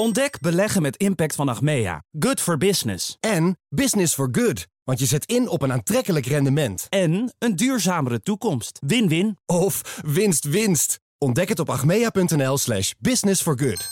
Ontdek 0.00 0.40
beleggen 0.40 0.82
met 0.82 0.96
impact 0.96 1.34
van 1.34 1.48
Achmea. 1.48 2.04
Good 2.18 2.40
for 2.40 2.58
business. 2.58 3.16
En 3.20 3.58
business 3.68 4.14
for 4.14 4.28
good. 4.32 4.66
Want 4.84 4.98
je 4.98 5.06
zet 5.06 5.24
in 5.24 5.48
op 5.48 5.62
een 5.62 5.72
aantrekkelijk 5.72 6.26
rendement. 6.26 6.86
En 6.88 7.34
een 7.38 7.56
duurzamere 7.56 8.20
toekomst. 8.20 8.78
Win-win. 8.86 9.38
Of 9.46 10.00
winst 10.04 10.44
winst. 10.44 11.00
Ontdek 11.18 11.48
het 11.48 11.58
op 11.58 11.70
achmea.nl 11.70 12.58
slash 12.58 12.92
business 12.98 13.42
for 13.42 13.58
good. 13.58 13.88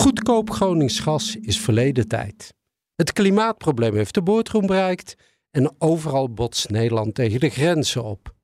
Goedkoop 0.00 0.50
Gronings 0.50 1.00
gas 1.00 1.36
is 1.36 1.60
verleden 1.60 2.08
tijd. 2.08 2.54
Het 2.94 3.12
klimaatprobleem 3.12 3.94
heeft 3.94 4.14
de 4.14 4.22
boordroom 4.22 4.66
bereikt 4.66 5.14
en 5.50 5.74
overal 5.78 6.32
botst 6.32 6.70
Nederland 6.70 7.14
tegen 7.14 7.40
de 7.40 7.50
grenzen 7.50 8.04
op. 8.04 8.40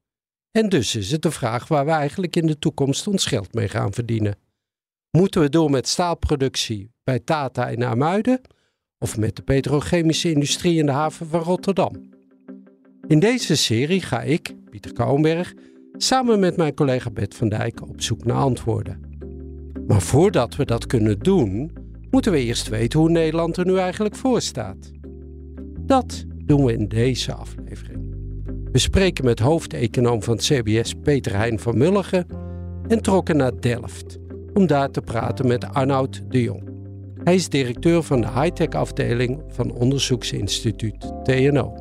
En 0.52 0.68
dus 0.68 0.94
is 0.94 1.10
het 1.10 1.22
de 1.22 1.30
vraag 1.30 1.68
waar 1.68 1.84
we 1.84 1.90
eigenlijk 1.90 2.36
in 2.36 2.46
de 2.46 2.58
toekomst 2.58 3.06
ons 3.06 3.26
geld 3.26 3.54
mee 3.54 3.68
gaan 3.68 3.92
verdienen. 3.92 4.36
Moeten 5.11 5.40
we 5.40 5.48
door 5.48 5.70
met 5.70 5.89
staalproductie 5.89 6.90
bij 7.04 7.18
Tata 7.18 7.68
in 7.68 7.84
Amuiden 7.84 8.40
of 8.98 9.16
met 9.16 9.36
de 9.36 9.42
petrochemische 9.42 10.30
industrie 10.30 10.79
in 10.79 10.86
de 10.86 10.92
haven 10.92 11.26
van 11.26 11.40
Rotterdam? 11.40 12.08
In 13.06 13.18
deze 13.18 13.56
serie 13.56 14.00
ga 14.00 14.22
ik, 14.22 14.54
Pieter 14.70 14.92
Kouwenberg, 14.92 15.54
samen 15.92 16.40
met 16.40 16.56
mijn 16.56 16.75
collega 16.75 17.11
Bert 17.11 17.34
van 17.34 17.48
Dijk 17.48 17.82
op 17.89 18.03
zoek 18.03 18.25
naar 18.25 18.36
antwoorden. 18.36 19.00
Maar 19.86 20.03
voordat 20.03 20.56
we 20.56 20.64
dat 20.64 20.86
kunnen 20.86 21.18
doen, 21.18 21.72
moeten 22.11 22.32
we 22.32 22.44
eerst 22.44 22.68
weten 22.68 22.98
hoe 22.98 23.11
Nederland 23.11 23.56
er 23.56 23.67
nu 23.67 23.76
eigenlijk 23.76 24.17
voor 24.17 24.40
staat. 24.40 24.90
Dat 25.80 26.25
doen 26.44 26.64
we 26.64 26.72
in 26.72 26.89
deze 26.89 27.32
aflevering. 27.32 27.97
We 28.72 28.79
spreken 28.79 29.25
met 29.25 29.39
hoofdeconoom 29.39 30.22
van 30.22 30.36
CBS 30.36 30.95
Peter 31.03 31.36
Hein 31.36 31.59
van 31.59 31.79
Mulligen 31.79 32.27
en 32.89 33.03
trokken 33.03 33.36
naar 33.36 33.61
Delft 33.61 34.19
om 34.55 34.67
daar 34.67 34.91
te 34.91 35.00
praten 35.00 35.47
met 35.47 35.64
Arnoud 35.72 36.23
de 36.29 36.42
Jong. 36.42 36.69
Hij 37.25 37.34
is 37.34 37.48
directeur 37.48 38.03
van 38.03 38.20
de 38.20 38.29
high-tech 38.29 38.69
afdeling 38.69 39.42
van 39.48 39.73
onderzoeksinstituut 39.73 41.12
TNO. 41.23 41.75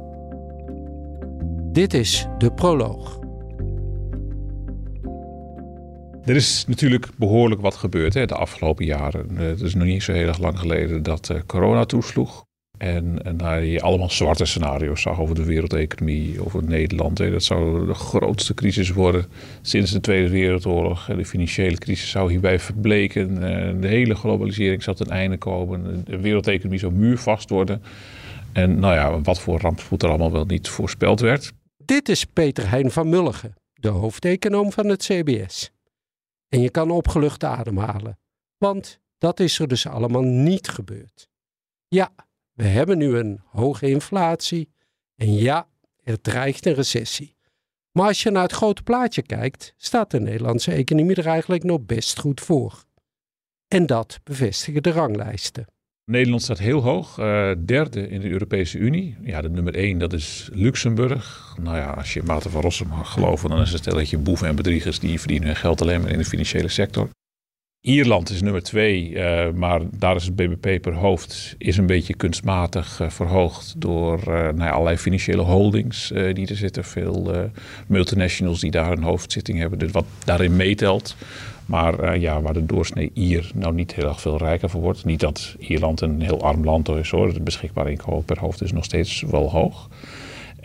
Dit 1.72 1.94
is 1.94 2.28
de 2.38 2.54
proloog. 2.54 3.20
Er 6.24 6.36
is 6.36 6.66
natuurlijk 6.68 7.10
behoorlijk 7.18 7.62
wat 7.62 7.76
gebeurd 7.76 8.14
hè, 8.14 8.26
de 8.26 8.36
afgelopen 8.36 8.86
jaren. 8.86 9.38
Eh, 9.38 9.46
het 9.48 9.62
is 9.62 9.76
nog 9.76 9.86
niet 9.86 10.04
zo 10.04 10.12
heel 10.12 10.28
erg 10.28 10.40
lang 10.40 10.60
geleden 10.60 11.04
dat 11.04 11.30
uh, 11.30 11.40
corona 11.46 11.86
toesloeg. 11.86 12.47
En, 12.78 13.24
en 13.24 13.66
je 13.66 13.82
allemaal 13.82 14.10
zwarte 14.10 14.46
scenario's 14.46 15.02
zag 15.02 15.20
over 15.20 15.36
de 15.36 15.44
wereldeconomie, 15.44 16.46
over 16.46 16.64
Nederland. 16.64 17.18
Dat 17.18 17.44
zou 17.44 17.86
de 17.86 17.94
grootste 17.94 18.54
crisis 18.54 18.90
worden 18.90 19.26
sinds 19.62 19.92
de 19.92 20.00
Tweede 20.00 20.30
Wereldoorlog. 20.30 21.06
De 21.06 21.26
financiële 21.26 21.78
crisis 21.78 22.10
zou 22.10 22.32
hierbij 22.32 22.60
verbleken. 22.60 23.30
Eh, 23.30 23.82
de 23.82 23.88
hele 23.88 24.16
globalisering 24.16 24.84
zou 24.84 24.96
ten 24.96 25.10
einde 25.10 25.38
komen. 25.38 26.04
De 26.06 26.20
wereldeconomie 26.20 26.80
zou 26.80 26.92
muurvast 26.94 27.50
worden. 27.50 27.82
En 28.54 28.80
nou 28.80 28.94
ja, 28.94 29.22
wat 29.22 29.40
voor 29.40 29.60
rampspoed 29.60 30.04
er 30.04 30.10
allemaal 30.10 30.32
wel 30.32 30.46
niet 30.46 30.68
voorspeld 30.68 31.20
werd. 31.20 31.52
Dit 31.86 32.10
is 32.10 32.26
Peter 32.26 32.70
Hein 32.70 32.92
van 32.92 33.10
Mulligen, 33.10 33.56
de 33.74 33.88
hoofdeconoom 33.88 34.72
van 34.72 34.86
het 34.86 35.04
CBS. 35.04 35.72
En 36.50 36.62
je 36.62 36.70
kan 36.70 36.92
opgelucht 36.92 37.44
ademhalen, 37.44 38.18
want 38.58 39.00
dat 39.18 39.40
is 39.40 39.60
er 39.60 39.68
dus 39.68 39.88
allemaal 39.88 40.22
niet 40.22 40.68
gebeurd. 40.68 41.28
Ja, 41.88 42.10
we 42.58 42.68
hebben 42.68 42.98
nu 42.98 43.18
een 43.18 43.42
hoge 43.46 43.90
inflatie 43.90 44.70
en 45.16 45.34
ja, 45.34 45.68
er 46.04 46.22
dreigt 46.22 46.66
een 46.66 46.74
recessie. 46.74 47.36
Maar 47.92 48.08
als 48.08 48.24
je 48.24 48.32
naar 48.32 48.44
het 48.44 48.52
grote 48.52 48.84
plaatje 48.84 49.22
kijkt, 49.22 49.74
staat 49.78 50.12
de 50.12 50.20
Nederlandse 50.20 50.72
economie 50.72 51.16
er 51.16 51.26
eigenlijk 51.26 51.64
nog 51.64 51.86
best 51.86 52.20
goed 52.20 52.42
voor. 52.42 52.84
En 53.68 53.86
dat 53.86 54.20
bevestigen 54.24 54.84
de 54.84 54.92
ranglijsten. 54.92 55.66
Nederland 56.06 56.42
staat 56.42 56.60
heel 56.60 56.82
hoog, 56.82 57.18
uh, 57.18 57.52
derde 57.66 58.10
in 58.10 58.22
de 58.22 58.30
Europese 58.30 58.78
Unie. 58.78 59.18
Ja, 59.22 59.42
de 59.42 59.50
nummer 59.50 59.76
één, 59.76 59.98
dat 59.98 60.14
is 60.14 60.50
Luxemburg. 60.54 61.56
Nou 61.62 61.78
ja, 61.78 61.90
als 61.90 62.14
je 62.14 62.24
Maarten 62.24 62.52
van 62.52 62.62
Rossum 62.62 62.88
mag 62.88 63.12
geloven, 63.12 63.50
dan 63.50 63.62
is 63.62 63.72
het 63.72 63.82
stelletje 63.82 64.18
boeven 64.18 64.48
en 64.48 64.56
bedriegers 64.56 65.00
die 65.00 65.20
verdienen 65.20 65.48
hun 65.48 65.56
geld 65.56 65.82
alleen 65.82 66.02
maar 66.02 66.12
in 66.12 66.18
de 66.18 66.26
financiële 66.26 66.68
sector. 66.68 67.10
Ierland 67.82 68.30
is 68.30 68.42
nummer 68.42 68.64
twee, 68.64 69.10
uh, 69.10 69.52
maar 69.52 69.82
daar 69.92 70.16
is 70.16 70.26
het 70.26 70.36
BBP 70.36 70.82
per 70.82 70.94
hoofd 70.94 71.56
is 71.58 71.78
een 71.78 71.86
beetje 71.86 72.14
kunstmatig 72.14 73.00
uh, 73.02 73.10
verhoogd 73.10 73.74
door 73.78 74.20
uh, 74.20 74.34
nou 74.34 74.58
ja, 74.58 74.70
allerlei 74.70 74.98
financiële 74.98 75.42
holdings 75.42 76.08
die 76.34 76.48
er 76.48 76.56
zitten. 76.56 76.84
Veel 76.84 77.50
multinationals 77.88 78.60
die 78.60 78.72
daar 78.72 78.92
een 78.92 79.04
hoofdzitting 79.04 79.60
hebben, 79.60 79.80
dus 79.80 79.92
wat 79.92 80.06
daarin 80.26 80.56
meetelt. 80.56 81.16
Maar 81.66 82.20
ja, 82.20 82.42
waar 82.42 82.54
de 82.54 82.66
doorsnee 82.66 83.12
Ier 83.14 83.52
nou 83.54 83.74
niet 83.74 83.94
heel 83.94 84.08
erg 84.08 84.22
veel 84.22 84.38
rijker 84.38 84.70
voor 84.70 84.82
wordt. 84.82 85.06
Niet 85.06 85.20
dat 85.20 85.56
Ierland 85.60 86.02
een 86.02 86.22
heel 86.22 86.42
arm 86.42 86.64
land 86.64 86.90
is 86.90 87.10
hoor. 87.10 87.28
Het 87.28 87.44
beschikbare 87.44 87.90
inkomen 87.90 88.24
per 88.24 88.40
hoofd 88.40 88.62
is 88.62 88.72
nog 88.72 88.84
steeds 88.84 89.22
wel 89.22 89.52
hoog. 89.52 89.90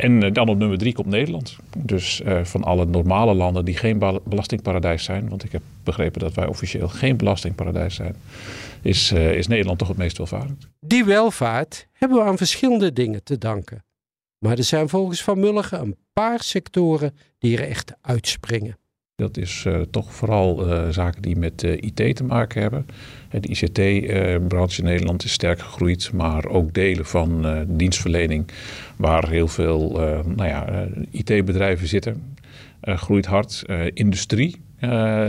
En 0.03 0.23
eh, 0.23 0.33
dan 0.33 0.49
op 0.49 0.59
nummer 0.59 0.79
drie 0.79 0.93
komt 0.93 1.07
Nederland. 1.07 1.57
Dus 1.77 2.21
uh, 2.21 2.45
van 2.45 2.65
alle 2.65 2.85
normale 2.85 3.35
landen 3.35 3.65
die 3.65 3.77
geen 3.77 3.99
belastingparadijs 4.25 5.05
zijn, 5.05 5.29
want 5.29 5.45
ik 5.45 5.53
heb 5.53 5.63
begrepen 5.85 6.21
dat 6.21 6.35
wij 6.35 6.47
officieel 6.47 6.89
geen 6.89 7.17
belastingparadijs 7.17 7.95
zijn, 7.95 8.17
is, 8.81 9.13
uh, 9.13 9.35
is 9.35 9.47
Nederland 9.47 9.79
toch 9.79 9.89
het 9.89 9.97
meest 9.97 10.17
welvarend. 10.17 10.69
Die 10.81 11.05
welvaart 11.05 11.89
hebben 11.93 12.19
we 12.19 12.25
aan 12.25 12.37
verschillende 12.37 12.93
dingen 12.93 13.23
te 13.23 13.39
danken. 13.39 13.85
Maar 14.39 14.59
er 14.59 14.65
zijn 14.65 14.89
volgens 14.89 15.23
Van 15.23 15.41
Mulligen 15.41 15.81
een 15.81 15.97
paar 16.13 16.43
sectoren 16.43 17.17
die 17.39 17.59
er 17.59 17.69
echt 17.69 17.93
uitspringen. 18.01 18.79
Dat 19.23 19.37
is 19.37 19.65
uh, 19.67 19.81
toch 19.91 20.15
vooral 20.15 20.69
uh, 20.69 20.89
zaken 20.89 21.23
die 21.23 21.37
met 21.37 21.63
uh, 21.63 21.73
IT 21.73 22.17
te 22.17 22.25
maken 22.25 22.61
hebben. 22.61 22.87
De 23.31 23.49
ICT-branche 23.49 24.79
in 24.83 24.89
Nederland 24.89 25.25
is 25.25 25.33
sterk 25.33 25.61
gegroeid, 25.61 26.13
maar 26.13 26.47
ook 26.47 26.75
delen 26.75 27.07
van 27.07 27.65
dienstverlening, 27.69 28.49
waar 28.97 29.29
heel 29.29 29.49
veel 29.49 29.91
nou 30.27 30.49
ja, 30.49 30.87
IT-bedrijven 31.11 31.89
zitten, 31.89 32.37
groeit 32.83 33.27
hard. 33.27 33.65
industrie, 33.95 34.61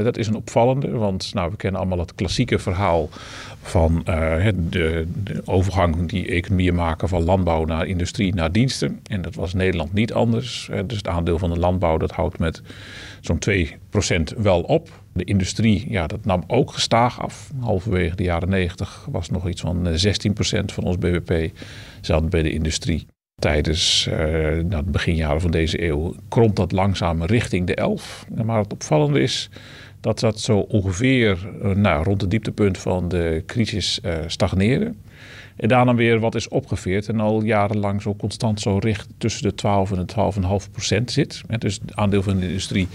dat 0.03 0.17
is 0.17 0.27
een 0.27 0.35
opvallende, 0.35 0.89
want 0.89 1.33
nou, 1.33 1.51
we 1.51 1.57
kennen 1.57 1.79
allemaal 1.79 1.99
het 1.99 2.15
klassieke 2.15 2.59
verhaal 2.59 3.09
van 3.61 4.05
uh, 4.09 4.47
de, 4.69 5.07
de, 5.23 5.41
overgang 5.45 6.09
die 6.09 6.27
economieën 6.27 6.75
maken 6.75 7.07
van 7.07 7.23
landbouw 7.23 7.65
naar 7.65 7.85
industrie 7.85 8.33
naar 8.33 8.51
diensten. 8.51 8.99
En 9.03 9.21
dat 9.21 9.35
was 9.35 9.53
Nederland 9.53 9.93
niet 9.93 10.13
anders. 10.13 10.67
Uh, 10.71 10.79
dus 10.85 10.97
het 10.97 11.07
aandeel 11.07 11.39
van 11.39 11.49
de 11.53 11.59
landbouw 11.59 11.97
dat 11.97 12.11
houdt 12.11 12.39
met 12.39 12.61
zo'n 13.21 13.39
2% 14.35 14.37
wel 14.37 14.61
op. 14.61 15.01
De 15.13 15.23
industrie, 15.23 15.85
ja, 15.89 16.07
dat 16.07 16.25
nam 16.25 16.43
ook 16.47 16.71
gestaag 16.71 17.21
af. 17.21 17.51
Halverwege 17.59 18.15
de 18.15 18.23
jaren 18.23 18.49
90 18.49 19.07
was 19.11 19.29
nog 19.29 19.49
iets 19.49 19.61
van 19.61 19.87
16% 19.87 19.89
eh, 19.89 20.61
van 20.65 20.83
ons 20.83 20.97
bbp 20.97 21.57
zat 22.01 22.29
bij 22.29 22.43
de 22.43 22.51
industrie. 22.51 23.05
Tijdens 23.35 24.09
uh, 24.11 24.79
beginjaren 24.85 25.41
van 25.41 25.51
deze 25.51 25.83
eeuw 25.83 26.15
kromt 26.29 26.55
dat 26.55 26.71
langzaam 26.71 27.23
richting 27.23 27.67
de 27.67 27.75
11. 27.75 28.25
Maar 28.43 28.59
het 28.59 28.73
opvallende 28.73 29.21
is 29.21 29.49
dat 30.01 30.19
dat 30.19 30.39
zo 30.39 30.57
ongeveer 30.57 31.37
uh, 31.63 31.71
nou, 31.71 32.03
rond 32.03 32.21
het 32.21 32.29
dieptepunt 32.29 32.77
van 32.77 33.07
de 33.07 33.43
crisis 33.45 33.99
uh, 34.05 34.13
stagneerde. 34.27 34.93
En 35.55 35.67
daarna 35.67 35.95
weer 35.95 36.19
wat 36.19 36.35
is 36.35 36.47
opgeveerd 36.47 37.07
en 37.07 37.19
al 37.19 37.43
jarenlang 37.43 38.01
zo 38.01 38.15
constant 38.15 38.59
zo 38.59 38.77
richt 38.77 39.07
tussen 39.17 39.43
de 39.43 39.55
12 39.55 39.91
en 39.91 40.05
de 40.05 40.13
12,5 40.65 40.71
procent 40.71 41.11
zit. 41.11 41.41
Dus 41.57 41.79
het 41.81 41.95
aandeel 41.95 42.23
van 42.23 42.39
de 42.39 42.47
industrie 42.47 42.87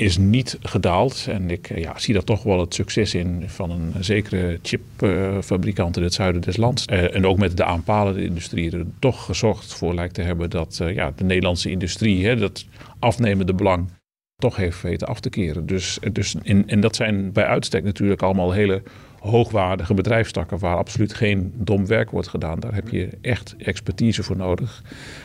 is 0.00 0.18
niet 0.18 0.58
gedaald. 0.60 1.26
En 1.28 1.50
ik 1.50 1.78
ja, 1.78 1.98
zie 1.98 2.14
daar 2.14 2.24
toch 2.24 2.42
wel 2.42 2.60
het 2.60 2.74
succes 2.74 3.14
in 3.14 3.42
van 3.46 3.70
een 3.70 4.04
zekere 4.04 4.58
chipfabrikant 4.62 5.96
in 5.96 6.02
het 6.02 6.14
zuiden 6.14 6.40
des 6.40 6.56
lands. 6.56 6.84
Uh, 6.90 7.14
en 7.14 7.26
ook 7.26 7.38
met 7.38 7.56
de 7.56 7.64
aanpalende 7.64 8.24
industrie 8.24 8.72
er 8.72 8.86
toch 8.98 9.24
gezorgd 9.24 9.74
voor 9.74 9.94
lijkt 9.94 10.14
te 10.14 10.22
hebben 10.22 10.50
dat 10.50 10.78
uh, 10.82 10.94
ja, 10.94 11.12
de 11.16 11.24
Nederlandse 11.24 11.70
industrie, 11.70 12.26
hè, 12.26 12.36
dat 12.36 12.66
afnemende 12.98 13.54
belang, 13.54 13.88
toch 14.36 14.56
heeft 14.56 14.82
weten 14.82 15.06
af 15.06 15.20
te 15.20 15.30
keren. 15.30 15.66
Dus, 15.66 15.98
dus 16.12 16.34
in, 16.42 16.68
en 16.68 16.80
dat 16.80 16.96
zijn 16.96 17.32
bij 17.32 17.44
uitstek 17.44 17.84
natuurlijk 17.84 18.22
allemaal 18.22 18.52
hele 18.52 18.82
hoogwaardige 19.18 19.94
bedrijfstakken 19.94 20.58
waar 20.58 20.76
absoluut 20.76 21.14
geen 21.14 21.52
dom 21.56 21.86
werk 21.86 22.10
wordt 22.10 22.28
gedaan. 22.28 22.60
Daar 22.60 22.74
heb 22.74 22.88
je 22.88 23.08
echt 23.20 23.54
expertise 23.58 24.22
voor 24.22 24.36
nodig. 24.36 24.82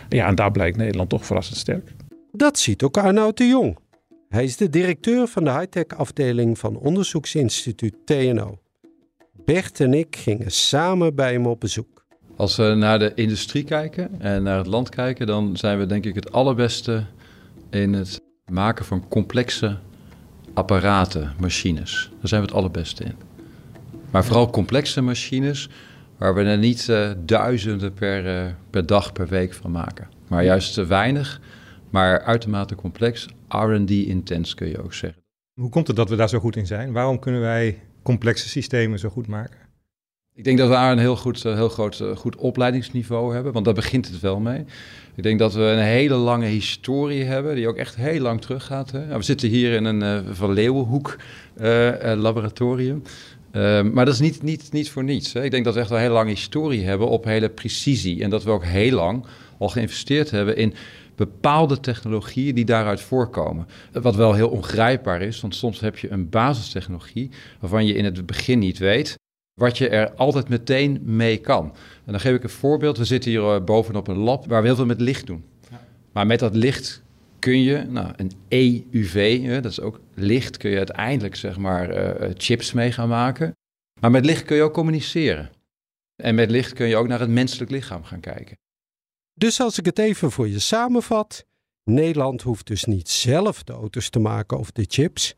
Ja, 0.10 0.28
en 0.28 0.36
daar 0.36 0.52
blijkt 0.52 0.78
Nederland 0.78 1.10
toch 1.10 1.26
verrassend 1.26 1.58
sterk. 1.58 1.92
Dat 2.32 2.60
ziet 2.60 2.84
ook 2.84 2.98
Arnoud 2.98 3.38
de 3.38 3.48
Jong. 3.48 3.78
Hij 4.36 4.44
is 4.44 4.58
de 4.58 4.70
directeur 4.70 5.28
van 5.28 5.44
de 5.44 5.52
high-tech 5.52 5.98
afdeling 5.98 6.60
van 6.60 6.78
onderzoeksinstituut 6.78 7.96
TNO. 8.06 8.60
Bert 9.46 9.80
en 9.80 9.94
ik 9.94 10.16
gingen 10.16 10.52
samen 10.52 11.16
bij 11.16 11.32
hem 11.32 11.46
op 11.46 11.60
bezoek. 11.60 12.06
Als 12.36 12.56
we 12.56 12.64
naar 12.64 13.00
de 13.00 13.12
industrie 13.14 13.64
kijken 13.64 14.22
en 14.22 14.44
naar 14.44 14.58
het 14.58 14.68
land 14.68 14.90
kijken, 14.90 15.28
dan 15.28 15.58
zijn 15.58 15.78
we 15.78 15.86
denk 15.86 16.06
ik 16.06 16.16
het 16.16 16.32
allerbeste 16.32 17.06
in 17.70 17.94
het 17.94 18.22
maken 18.52 18.86
van 18.86 19.08
complexe 19.08 19.78
apparaten, 20.54 21.34
machines. 21.40 22.10
Daar 22.20 22.28
zijn 22.28 22.42
we 22.42 22.48
het 22.48 22.56
allerbeste 22.56 23.04
in. 23.04 23.16
Maar 24.12 24.26
vooral 24.26 24.50
complexe 24.50 25.02
machines 25.02 25.70
waar 26.18 26.36
we 26.36 26.44
er 26.44 26.58
niet 26.58 26.88
uh, 26.88 27.12
duizenden 27.18 27.94
per, 27.94 28.46
uh, 28.46 28.52
per 28.70 28.86
dag, 28.86 29.12
per 29.12 29.28
week 29.28 29.54
van 29.54 29.72
maken. 29.72 30.08
Maar 30.28 30.44
juist 30.44 30.74
te 30.74 30.86
weinig, 30.86 31.42
maar 31.96 32.22
uitermate 32.22 32.76
complex, 32.76 33.28
R&D 33.50 33.90
intens 33.90 34.54
kun 34.54 34.68
je 34.68 34.84
ook 34.84 34.94
zeggen. 34.94 35.22
Hoe 35.54 35.70
komt 35.70 35.88
het 35.88 35.96
dat 35.96 36.10
we 36.10 36.16
daar 36.16 36.30
zo 36.30 36.40
goed 36.40 36.56
in 36.56 36.68
zijn? 36.68 36.92
Waarom 36.92 37.20
kunnen 37.20 37.42
wij 37.42 37.80
complexe 38.04 38.50
systemen 38.50 39.00
zo 39.00 39.10
goed 39.10 39.28
maken? 39.28 39.58
Ik 40.34 40.44
denk 40.44 40.58
dat 40.58 40.68
we 40.68 40.74
daar 40.74 40.92
een 40.92 40.98
heel, 40.98 41.16
goed, 41.16 41.46
eh, 41.46 41.54
heel 41.54 41.70
groot 41.70 42.00
eh, 42.00 42.16
goed 42.16 42.36
opleidingsniveau 42.36 43.34
hebben, 43.34 43.54
want 43.54 43.66
daar 43.66 43.74
begint 43.74 44.08
het 44.08 44.20
wel 44.20 44.40
mee. 44.40 44.66
Ik 45.16 45.24
denk 45.24 45.40
dat 45.40 45.54
we 45.54 45.62
een 45.62 45.84
hele 45.84 46.16
lange 46.16 46.46
historie 46.46 47.24
hebben, 47.24 47.56
die 47.56 47.68
ook 47.68 47.78
echt 47.78 47.96
heel 47.96 48.22
lang 48.22 48.42
teruggaat. 48.42 48.92
Hè? 48.92 49.06
Nou, 49.06 49.18
we 49.18 49.24
zitten 49.24 49.50
hier 49.50 49.74
in 49.74 49.86
een 49.86 50.02
uh, 50.02 50.32
Van 50.32 50.54
Leeuwenhoek 50.54 51.18
laboratorium. 52.16 53.02
Ehm, 53.52 53.94
maar 53.94 54.06
dat 54.06 54.14
is 54.14 54.20
niet, 54.20 54.42
niet, 54.42 54.72
niet 54.72 54.90
voor 54.90 55.04
niets. 55.04 55.34
Hè. 55.34 55.44
Ik 55.44 55.52
denk 55.52 55.66
dat 55.66 55.74
we 55.74 55.80
echt 55.80 55.90
een 55.90 55.98
hele 55.98 56.14
lange 56.14 56.30
historie 56.30 56.86
hebben 56.86 57.08
op 57.08 57.24
hele 57.24 57.50
precisie. 57.50 58.24
En 58.24 58.30
dat 58.30 58.44
we 58.44 58.52
ook 58.52 58.66
heel 58.66 58.96
lang 58.96 59.26
al 59.58 59.70
geïnvesteerd 59.70 60.32
hebben 60.32 60.58
in 60.58 60.74
bepaalde 61.16 61.80
technologieën 61.80 62.56
die 62.56 62.66
daaruit 62.66 63.02
voorkomen. 63.02 63.68
Wat 63.92 64.16
wel 64.16 64.34
heel 64.34 64.50
ongrijpbaar 64.50 65.22
is, 65.22 65.42
want 65.42 65.56
soms 65.56 65.80
heb 65.80 65.98
je 65.98 66.12
een 66.12 66.30
basistechnologie 66.30 67.32
waarvan 67.60 67.86
je 67.86 67.94
in 67.94 68.06
het 68.06 68.26
begin 68.26 68.60
niet 68.60 68.78
weet 68.78 69.16
wat 69.56 69.78
je 69.78 69.90
er 69.90 70.14
altijd 70.14 70.50
meteen 70.50 71.00
mee 71.04 71.38
kan. 71.38 71.66
En 72.06 72.12
dan 72.12 72.20
geef 72.20 72.36
ik 72.36 72.44
een 72.44 72.50
voorbeeld. 72.50 72.98
We 72.98 73.06
zitten 73.06 73.32
hier 73.32 73.56
eh, 73.56 73.64
bovenop 73.64 74.08
een 74.08 74.18
lab 74.18 74.46
waar 74.46 74.62
we 74.62 74.68
heel 74.68 74.76
veel 74.76 74.86
met 74.86 75.02
licht 75.02 75.26
doen. 75.26 75.44
Maar 76.12 76.26
met 76.26 76.40
dat 76.40 76.56
licht 76.56 77.04
kun 77.40 77.62
je, 77.62 77.86
nou, 77.90 78.14
een 78.16 78.32
EUV, 78.48 79.62
dat 79.62 79.72
is 79.72 79.80
ook 79.82 80.00
licht, 80.14 80.58
kun 80.58 80.70
je 80.70 80.78
uiteindelijk 80.78 81.36
zeg 81.36 81.58
maar 81.58 82.20
uh, 82.22 82.30
chips 82.34 82.74
mee 82.74 82.92
gaan 82.92 83.10
maken. 83.10 83.52
Maar 84.02 84.12
met 84.12 84.26
licht 84.26 84.44
kun 84.44 84.56
je 84.56 84.62
ook 84.62 84.74
communiceren. 84.74 85.50
En 86.24 86.36
met 86.36 86.52
licht 86.52 86.74
kun 86.74 86.88
je 86.88 86.96
ook 86.96 87.08
naar 87.08 87.20
het 87.20 87.30
menselijk 87.30 87.72
lichaam 87.72 88.04
gaan 88.04 88.20
kijken. 88.20 88.58
Dus 89.36 89.60
als 89.60 89.78
ik 89.78 89.86
het 89.86 90.00
even 90.00 90.32
voor 90.32 90.48
je 90.48 90.60
samenvat, 90.60 91.46
Nederland 91.84 92.42
hoeft 92.42 92.68
dus 92.68 92.86
niet 92.86 93.10
zelf 93.10 93.64
de 93.64 93.74
auto's 93.74 94.10
te 94.10 94.20
maken 94.20 94.58
of 94.58 94.72
de 94.72 94.86
chips. 94.88 95.36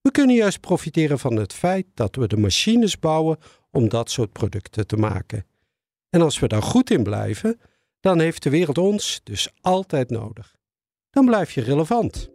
We 0.00 0.10
kunnen 0.10 0.36
juist 0.36 0.60
profiteren 0.60 1.18
van 1.18 1.36
het 1.36 1.52
feit 1.52 1.86
dat 1.94 2.16
we 2.16 2.26
de 2.26 2.36
machines 2.36 2.98
bouwen 2.98 3.38
om 3.70 3.88
dat 3.88 4.10
soort 4.10 4.32
producten 4.32 4.86
te 4.86 4.96
maken. 4.96 5.46
En 6.10 6.22
als 6.22 6.38
we 6.38 6.48
daar 6.48 6.62
goed 6.62 6.90
in 6.90 7.02
blijven, 7.02 7.60
dan 8.00 8.20
heeft 8.20 8.42
de 8.42 8.50
wereld 8.50 8.78
ons 8.78 9.20
dus 9.24 9.48
altijd 9.60 10.10
nodig. 10.10 10.56
Dan 11.10 11.26
blijf 11.26 11.52
je 11.52 11.60
relevant. 11.60 12.30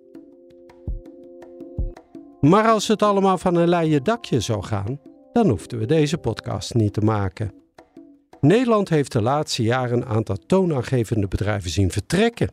Maar 2.40 2.68
als 2.68 2.88
het 2.88 3.02
allemaal 3.02 3.38
van 3.38 3.56
een 3.56 3.70
leien 3.70 4.04
dakje 4.04 4.40
zou 4.40 4.64
gaan, 4.64 5.00
dan 5.34 5.50
hoefden 5.50 5.80
we 5.80 5.86
deze 5.86 6.18
podcast 6.18 6.74
niet 6.74 6.94
te 6.94 7.02
maken. 7.02 7.63
Nederland 8.44 8.90
heeft 8.90 9.12
de 9.12 9.22
laatste 9.22 9.64
jaren 9.64 9.98
een 9.98 10.06
aantal 10.06 10.38
toonaangevende 10.46 11.28
bedrijven 11.28 11.70
zien 11.70 11.92
vertrekken. 11.92 12.52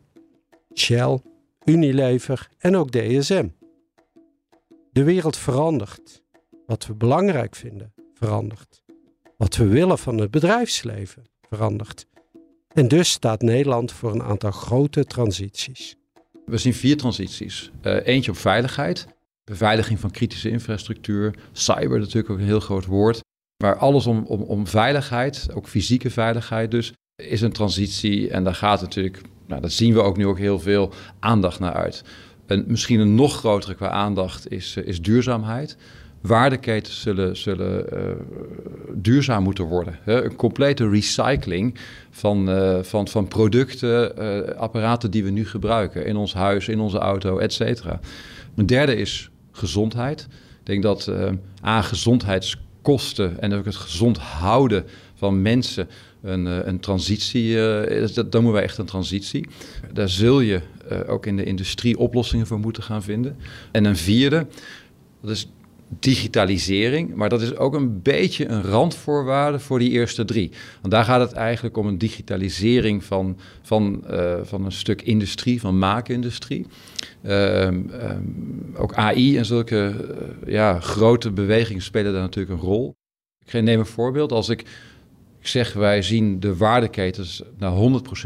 Shell, 0.74 1.20
Unilever 1.64 2.48
en 2.58 2.76
ook 2.76 2.90
DSM. 2.90 3.48
De 4.92 5.04
wereld 5.04 5.36
verandert. 5.36 6.22
Wat 6.66 6.86
we 6.86 6.94
belangrijk 6.94 7.56
vinden, 7.56 7.92
verandert. 8.14 8.82
Wat 9.36 9.56
we 9.56 9.66
willen 9.66 9.98
van 9.98 10.18
het 10.18 10.30
bedrijfsleven, 10.30 11.24
verandert. 11.48 12.06
En 12.72 12.88
dus 12.88 13.10
staat 13.10 13.42
Nederland 13.42 13.92
voor 13.92 14.12
een 14.12 14.22
aantal 14.22 14.50
grote 14.50 15.04
transities. 15.04 15.96
We 16.46 16.58
zien 16.58 16.74
vier 16.74 16.96
transities. 16.96 17.70
Uh, 17.82 18.06
eentje 18.06 18.30
op 18.30 18.36
veiligheid, 18.36 19.06
beveiliging 19.44 19.98
van 19.98 20.10
kritische 20.10 20.50
infrastructuur, 20.50 21.34
cyber 21.52 21.98
natuurlijk 21.98 22.30
ook 22.30 22.38
een 22.38 22.44
heel 22.44 22.60
groot 22.60 22.86
woord. 22.86 23.20
Maar 23.60 23.76
alles 23.76 24.06
om, 24.06 24.24
om, 24.26 24.42
om 24.42 24.66
veiligheid, 24.66 25.48
ook 25.54 25.68
fysieke 25.68 26.10
veiligheid 26.10 26.70
dus, 26.70 26.92
is 27.16 27.40
een 27.40 27.52
transitie. 27.52 28.30
En 28.30 28.44
daar 28.44 28.54
gaat 28.54 28.80
natuurlijk, 28.80 29.20
nou, 29.46 29.60
dat 29.60 29.72
zien 29.72 29.94
we 29.94 30.00
ook 30.00 30.16
nu 30.16 30.26
ook 30.26 30.38
heel 30.38 30.58
veel 30.58 30.92
aandacht 31.18 31.60
naar 31.60 31.72
uit. 31.72 32.04
En 32.46 32.64
misschien 32.66 33.00
een 33.00 33.14
nog 33.14 33.36
grotere 33.36 33.74
qua 33.74 33.88
aandacht 33.88 34.50
is, 34.50 34.76
eh, 34.76 34.86
is 34.86 35.02
duurzaamheid. 35.02 35.76
Waardeketens 36.20 37.00
zullen, 37.00 37.36
zullen 37.36 37.86
uh, 37.92 38.00
duurzaam 38.94 39.42
moeten 39.42 39.64
worden. 39.64 39.98
Hè? 40.02 40.24
Een 40.24 40.36
complete 40.36 40.88
recycling 40.88 41.78
van, 42.10 42.48
uh, 42.48 42.82
van, 42.82 43.08
van 43.08 43.28
producten, 43.28 44.16
apparaten 44.56 45.10
die 45.10 45.24
we 45.24 45.30
nu 45.30 45.46
gebruiken 45.46 46.06
in 46.06 46.16
ons 46.16 46.34
huis, 46.34 46.68
in 46.68 46.80
onze 46.80 46.98
auto, 46.98 47.38
et 47.38 47.52
cetera. 47.52 48.00
Een 48.54 48.66
derde 48.66 48.96
is 48.96 49.30
gezondheid. 49.52 50.28
Ik 50.60 50.66
denk 50.66 50.82
dat 50.82 51.10
A, 51.64 51.82
gezondheidskosten 52.82 53.40
en 53.40 53.52
ook 53.52 53.64
het 53.64 53.76
gezond 53.76 54.18
houden 54.18 54.84
van 55.14 55.42
mensen 55.42 55.88
een, 56.22 56.68
een 56.68 56.80
transitie, 56.80 57.56
dat, 58.14 58.14
dan 58.14 58.42
moeten 58.42 58.52
wij 58.52 58.62
echt 58.62 58.78
een 58.78 58.86
transitie. 58.86 59.46
Daar 59.92 60.08
zul 60.08 60.40
je 60.40 60.60
ook 61.06 61.26
in 61.26 61.36
de 61.36 61.44
industrie 61.44 61.98
oplossingen 61.98 62.46
voor 62.46 62.58
moeten 62.58 62.82
gaan 62.82 63.02
vinden. 63.02 63.36
En 63.72 63.84
een 63.84 63.96
vierde, 63.96 64.46
dat 65.20 65.30
is 65.30 65.48
digitalisering, 65.98 67.14
maar 67.14 67.28
dat 67.28 67.42
is 67.42 67.56
ook 67.56 67.74
een 67.74 68.02
beetje 68.02 68.46
een 68.46 68.62
randvoorwaarde 68.62 69.58
voor 69.58 69.78
die 69.78 69.90
eerste 69.90 70.24
drie. 70.24 70.50
Want 70.80 70.92
daar 70.92 71.04
gaat 71.04 71.20
het 71.20 71.32
eigenlijk 71.32 71.76
om 71.76 71.86
een 71.86 71.98
digitalisering 71.98 73.04
van, 73.04 73.38
van, 73.62 74.04
uh, 74.10 74.34
van 74.42 74.64
een 74.64 74.72
stuk 74.72 75.02
industrie, 75.02 75.60
van 75.60 75.78
maakindustrie. 75.78 76.66
Uh, 77.22 77.64
um, 77.64 77.90
ook 78.74 78.94
AI 78.94 79.38
en 79.38 79.44
zulke 79.44 79.94
uh, 80.46 80.52
ja, 80.52 80.80
grote 80.80 81.30
bewegingen 81.30 81.82
spelen 81.82 82.12
daar 82.12 82.22
natuurlijk 82.22 82.60
een 82.60 82.68
rol. 82.68 82.94
Ik 83.44 83.62
neem 83.62 83.78
een 83.78 83.86
voorbeeld. 83.86 84.32
Als 84.32 84.48
ik 84.48 84.64
ik 85.40 85.46
zeg, 85.46 85.72
wij 85.72 86.02
zien 86.02 86.40
de 86.40 86.56
waardeketens 86.56 87.42
naar 87.58 87.72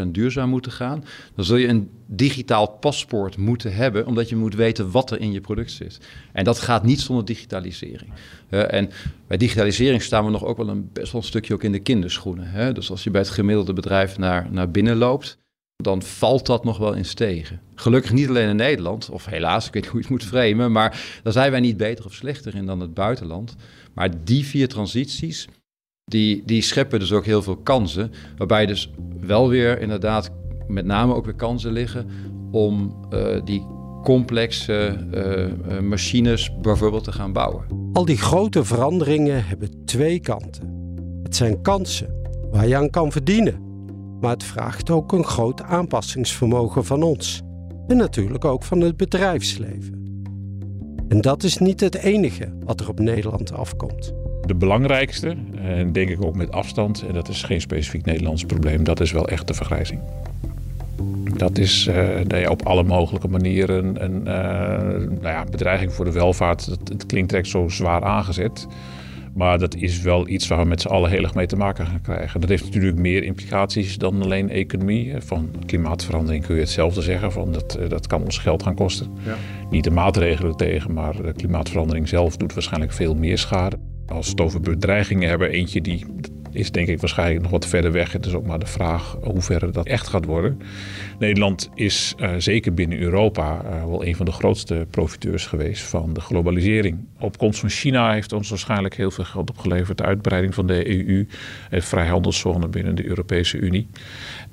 100% 0.04 0.06
duurzaam 0.06 0.48
moeten 0.48 0.72
gaan. 0.72 1.04
Dan 1.34 1.44
zul 1.44 1.56
je 1.56 1.68
een 1.68 1.90
digitaal 2.06 2.66
paspoort 2.68 3.36
moeten 3.36 3.74
hebben, 3.74 4.06
omdat 4.06 4.28
je 4.28 4.36
moet 4.36 4.54
weten 4.54 4.90
wat 4.90 5.10
er 5.10 5.20
in 5.20 5.32
je 5.32 5.40
product 5.40 5.70
zit. 5.70 5.98
En 6.32 6.44
dat 6.44 6.58
gaat 6.58 6.84
niet 6.84 7.00
zonder 7.00 7.24
digitalisering. 7.24 8.12
en 8.48 8.90
bij 9.26 9.36
digitalisering 9.36 10.02
staan 10.02 10.24
we 10.24 10.30
nog 10.30 10.44
ook 10.44 10.56
wel 10.56 10.68
een 10.68 10.90
best 10.92 11.12
wel 11.12 11.20
een 11.20 11.26
stukje 11.26 11.54
ook 11.54 11.62
in 11.62 11.72
de 11.72 11.78
kinderschoenen. 11.78 12.50
Hè? 12.50 12.72
Dus 12.72 12.90
als 12.90 13.04
je 13.04 13.10
bij 13.10 13.20
het 13.20 13.30
gemiddelde 13.30 13.72
bedrijf 13.72 14.18
naar, 14.18 14.48
naar 14.50 14.70
binnen 14.70 14.96
loopt, 14.96 15.38
dan 15.76 16.02
valt 16.02 16.46
dat 16.46 16.64
nog 16.64 16.78
wel 16.78 16.94
eens 16.94 17.14
tegen. 17.14 17.60
Gelukkig 17.74 18.12
niet 18.12 18.28
alleen 18.28 18.48
in 18.48 18.56
Nederland, 18.56 19.10
of 19.10 19.24
helaas, 19.24 19.66
ik 19.66 19.72
weet 19.72 19.82
niet 19.82 19.90
hoe 19.90 20.00
je 20.00 20.06
het 20.06 20.16
moet 20.16 20.30
framen, 20.30 20.72
maar 20.72 21.20
daar 21.22 21.32
zijn 21.32 21.50
wij 21.50 21.60
niet 21.60 21.76
beter 21.76 22.04
of 22.04 22.14
slechter 22.14 22.54
in 22.54 22.66
dan 22.66 22.80
het 22.80 22.94
buitenland. 22.94 23.54
Maar 23.94 24.24
die 24.24 24.44
vier 24.44 24.68
transities, 24.68 25.48
die, 26.04 26.42
die 26.46 26.62
scheppen 26.62 26.98
dus 26.98 27.12
ook 27.12 27.24
heel 27.24 27.42
veel 27.42 27.56
kansen. 27.56 28.10
Waarbij 28.36 28.66
dus 28.66 28.90
wel 29.20 29.48
weer 29.48 29.80
inderdaad 29.80 30.30
met 30.66 30.84
name 30.84 31.14
ook 31.14 31.24
weer 31.24 31.34
kansen 31.34 31.72
liggen 31.72 32.06
om 32.50 32.96
uh, 33.10 33.40
die 33.44 33.66
complexe 34.02 34.96
uh, 35.14 35.80
machines 35.80 36.60
bijvoorbeeld 36.60 37.04
te 37.04 37.12
gaan 37.12 37.32
bouwen. 37.32 37.64
Al 37.92 38.04
die 38.04 38.16
grote 38.18 38.64
veranderingen 38.64 39.46
hebben 39.46 39.84
twee 39.84 40.20
kanten. 40.20 40.72
Het 41.22 41.36
zijn 41.36 41.62
kansen 41.62 42.14
waar 42.50 42.68
je 42.68 42.76
aan 42.76 42.90
kan 42.90 43.12
verdienen. 43.12 43.62
Maar 44.20 44.32
het 44.32 44.44
vraagt 44.44 44.90
ook 44.90 45.12
een 45.12 45.24
groot 45.24 45.62
aanpassingsvermogen 45.62 46.84
van 46.84 47.02
ons. 47.02 47.42
En 47.86 47.96
natuurlijk 47.96 48.44
ook 48.44 48.64
van 48.64 48.80
het 48.80 48.96
bedrijfsleven. 48.96 50.22
En 51.08 51.20
dat 51.20 51.42
is 51.42 51.58
niet 51.58 51.80
het 51.80 51.94
enige 51.94 52.52
wat 52.64 52.80
er 52.80 52.88
op 52.88 53.00
Nederland 53.00 53.52
afkomt. 53.52 54.23
De 54.46 54.54
belangrijkste, 54.54 55.36
en 55.62 55.92
denk 55.92 56.08
ik 56.08 56.24
ook 56.24 56.36
met 56.36 56.52
afstand, 56.52 57.04
en 57.08 57.14
dat 57.14 57.28
is 57.28 57.42
geen 57.42 57.60
specifiek 57.60 58.04
Nederlands 58.04 58.44
probleem, 58.44 58.84
dat 58.84 59.00
is 59.00 59.12
wel 59.12 59.28
echt 59.28 59.46
de 59.46 59.54
vergrijzing. 59.54 60.00
Dat 61.36 61.58
is 61.58 61.90
uh, 62.32 62.50
op 62.50 62.66
alle 62.66 62.82
mogelijke 62.82 63.28
manieren 63.28 64.04
een 64.04 64.18
uh, 64.18 64.24
nou 65.20 65.22
ja, 65.22 65.44
bedreiging 65.50 65.92
voor 65.92 66.04
de 66.04 66.12
welvaart. 66.12 66.66
Het, 66.66 66.88
het 66.88 67.06
klinkt 67.06 67.30
direct 67.30 67.48
zo 67.48 67.68
zwaar 67.68 68.02
aangezet. 68.02 68.66
Maar 69.34 69.58
dat 69.58 69.74
is 69.74 70.00
wel 70.00 70.28
iets 70.28 70.48
waar 70.48 70.58
we 70.58 70.64
met 70.64 70.80
z'n 70.80 70.88
allen 70.88 71.10
heel 71.10 71.22
erg 71.22 71.34
mee 71.34 71.46
te 71.46 71.56
maken 71.56 71.86
gaan 71.86 72.00
krijgen. 72.00 72.40
Dat 72.40 72.48
heeft 72.48 72.64
natuurlijk 72.64 72.96
meer 72.96 73.22
implicaties 73.22 73.98
dan 73.98 74.22
alleen 74.22 74.50
economie. 74.50 75.14
Van 75.18 75.50
klimaatverandering 75.66 76.46
kun 76.46 76.54
je 76.54 76.60
hetzelfde 76.60 77.02
zeggen. 77.02 77.32
Van 77.32 77.52
dat, 77.52 77.74
eh, 77.74 77.88
dat 77.88 78.06
kan 78.06 78.22
ons 78.22 78.38
geld 78.38 78.62
gaan 78.62 78.74
kosten. 78.74 79.10
Ja. 79.24 79.36
Niet 79.70 79.84
de 79.84 79.90
maatregelen 79.90 80.56
tegen, 80.56 80.92
maar 80.92 81.22
de 81.22 81.32
klimaatverandering 81.32 82.08
zelf 82.08 82.36
doet 82.36 82.54
waarschijnlijk 82.54 82.92
veel 82.92 83.14
meer 83.14 83.38
schade. 83.38 83.78
Als 84.06 84.32
we 84.34 84.42
het 84.42 84.62
bedreigingen 84.62 85.28
hebben, 85.28 85.50
eentje 85.50 85.80
die 85.80 86.06
is 86.54 86.70
denk 86.70 86.88
ik 86.88 87.00
waarschijnlijk 87.00 87.42
nog 87.42 87.50
wat 87.50 87.66
verder 87.66 87.92
weg. 87.92 88.12
Het 88.12 88.26
is 88.26 88.34
ook 88.34 88.46
maar 88.46 88.58
de 88.58 88.66
vraag 88.66 89.16
hoe 89.22 89.40
ver 89.40 89.72
dat 89.72 89.86
echt 89.86 90.08
gaat 90.08 90.24
worden. 90.24 90.60
Nederland 91.18 91.70
is 91.74 92.14
uh, 92.18 92.30
zeker 92.38 92.74
binnen 92.74 92.98
Europa 92.98 93.62
uh, 93.64 93.84
wel 93.84 94.06
een 94.06 94.16
van 94.16 94.26
de 94.26 94.32
grootste 94.32 94.86
profiteurs 94.90 95.46
geweest 95.46 95.82
van 95.82 96.12
de 96.12 96.20
globalisering. 96.20 96.98
Opkomst 97.18 97.60
van 97.60 97.68
China 97.68 98.12
heeft 98.12 98.32
ons 98.32 98.48
waarschijnlijk 98.48 98.96
heel 98.96 99.10
veel 99.10 99.24
geld 99.24 99.50
opgeleverd. 99.50 99.98
De 99.98 100.04
uitbreiding 100.04 100.54
van 100.54 100.66
de 100.66 100.88
EU, 100.88 101.26
het 101.70 101.84
vrijhandelszone 101.84 102.68
binnen 102.68 102.94
de 102.94 103.06
Europese 103.06 103.58
Unie. 103.58 103.88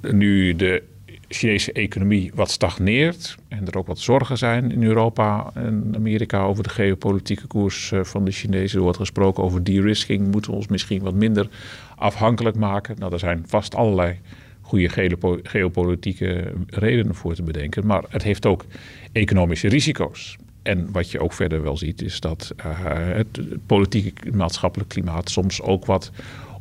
Nu 0.02 0.56
de 0.56 0.84
Chinese 1.34 1.72
economie 1.72 2.32
wat 2.36 2.52
stagneert 2.52 3.38
en 3.48 3.68
er 3.68 3.78
ook 3.78 3.88
wat 3.88 4.00
zorgen 4.00 4.38
zijn 4.38 4.72
in 4.72 4.84
Europa 4.84 5.52
en 5.54 5.92
Amerika 5.96 6.44
over 6.44 6.64
de 6.64 6.70
geopolitieke 6.70 7.48
koers 7.48 7.92
eh, 7.92 8.04
van 8.04 8.26
de 8.26 8.32
Chinezen. 8.32 8.78
Er 8.78 8.84
wordt 8.84 8.98
gesproken 8.98 9.44
over 9.44 9.64
de-risking. 9.64 10.32
Moeten 10.32 10.52
we 10.52 10.58
ons 10.58 10.68
misschien 10.68 11.02
wat 11.02 11.14
minder 11.14 11.50
afhankelijk 11.96 12.56
maken? 12.56 12.96
Nou, 13.00 13.14
er 13.14 13.20
zijn 13.20 13.44
vast 13.48 13.76
allerlei 13.76 14.20
goede 14.62 15.18
geopolitieke 15.44 16.54
redenen 16.68 17.16
voor 17.16 17.36
te 17.36 17.44
bedenken. 17.44 17.86
Maar 17.86 18.04
het 18.10 18.24
heeft 18.24 18.46
ook 18.46 18.66
economische 19.12 19.68
risico's. 19.68 20.38
En 20.62 20.92
wat 20.92 21.12
je 21.12 21.20
ook 21.20 21.34
verder 21.34 21.62
wel 21.64 21.78
ziet, 21.78 22.02
is 22.02 22.20
dat 22.20 22.54
uh, 22.58 22.66
het 22.94 23.40
politieke 23.66 24.32
maatschappelijk 24.32 24.90
klimaat 24.90 25.30
soms 25.30 25.62
ook 25.62 25.86
wat 25.86 26.12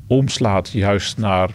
omslaat, 0.07 0.71
juist 0.71 1.19
naar, 1.19 1.51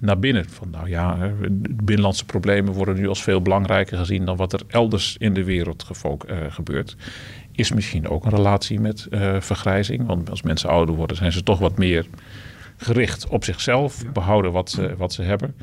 naar 0.00 0.18
binnen. 0.18 0.48
Van 0.48 0.70
nou 0.70 0.88
ja, 0.88 1.32
binnenlandse 1.70 2.24
problemen 2.24 2.72
worden 2.72 2.96
nu 2.96 3.08
als 3.08 3.22
veel 3.22 3.42
belangrijker 3.42 3.98
gezien 3.98 4.24
dan 4.24 4.36
wat 4.36 4.52
er 4.52 4.60
elders 4.68 5.16
in 5.18 5.34
de 5.34 5.44
wereld 5.44 5.90
uh, 6.04 6.36
gebeurt. 6.48 6.96
Is 7.52 7.72
misschien 7.72 8.08
ook 8.08 8.24
een 8.24 8.30
relatie 8.30 8.80
met 8.80 9.06
uh, 9.10 9.40
vergrijzing. 9.40 10.06
Want 10.06 10.30
als 10.30 10.42
mensen 10.42 10.68
ouder 10.68 10.94
worden, 10.94 11.16
zijn 11.16 11.32
ze 11.32 11.42
toch 11.42 11.58
wat 11.58 11.78
meer 11.78 12.06
gericht 12.76 13.28
op 13.28 13.44
zichzelf, 13.44 14.12
behouden 14.12 14.52
wat 14.52 14.70
ze, 14.70 14.94
wat 14.96 15.12
ze 15.12 15.22
hebben. 15.22 15.54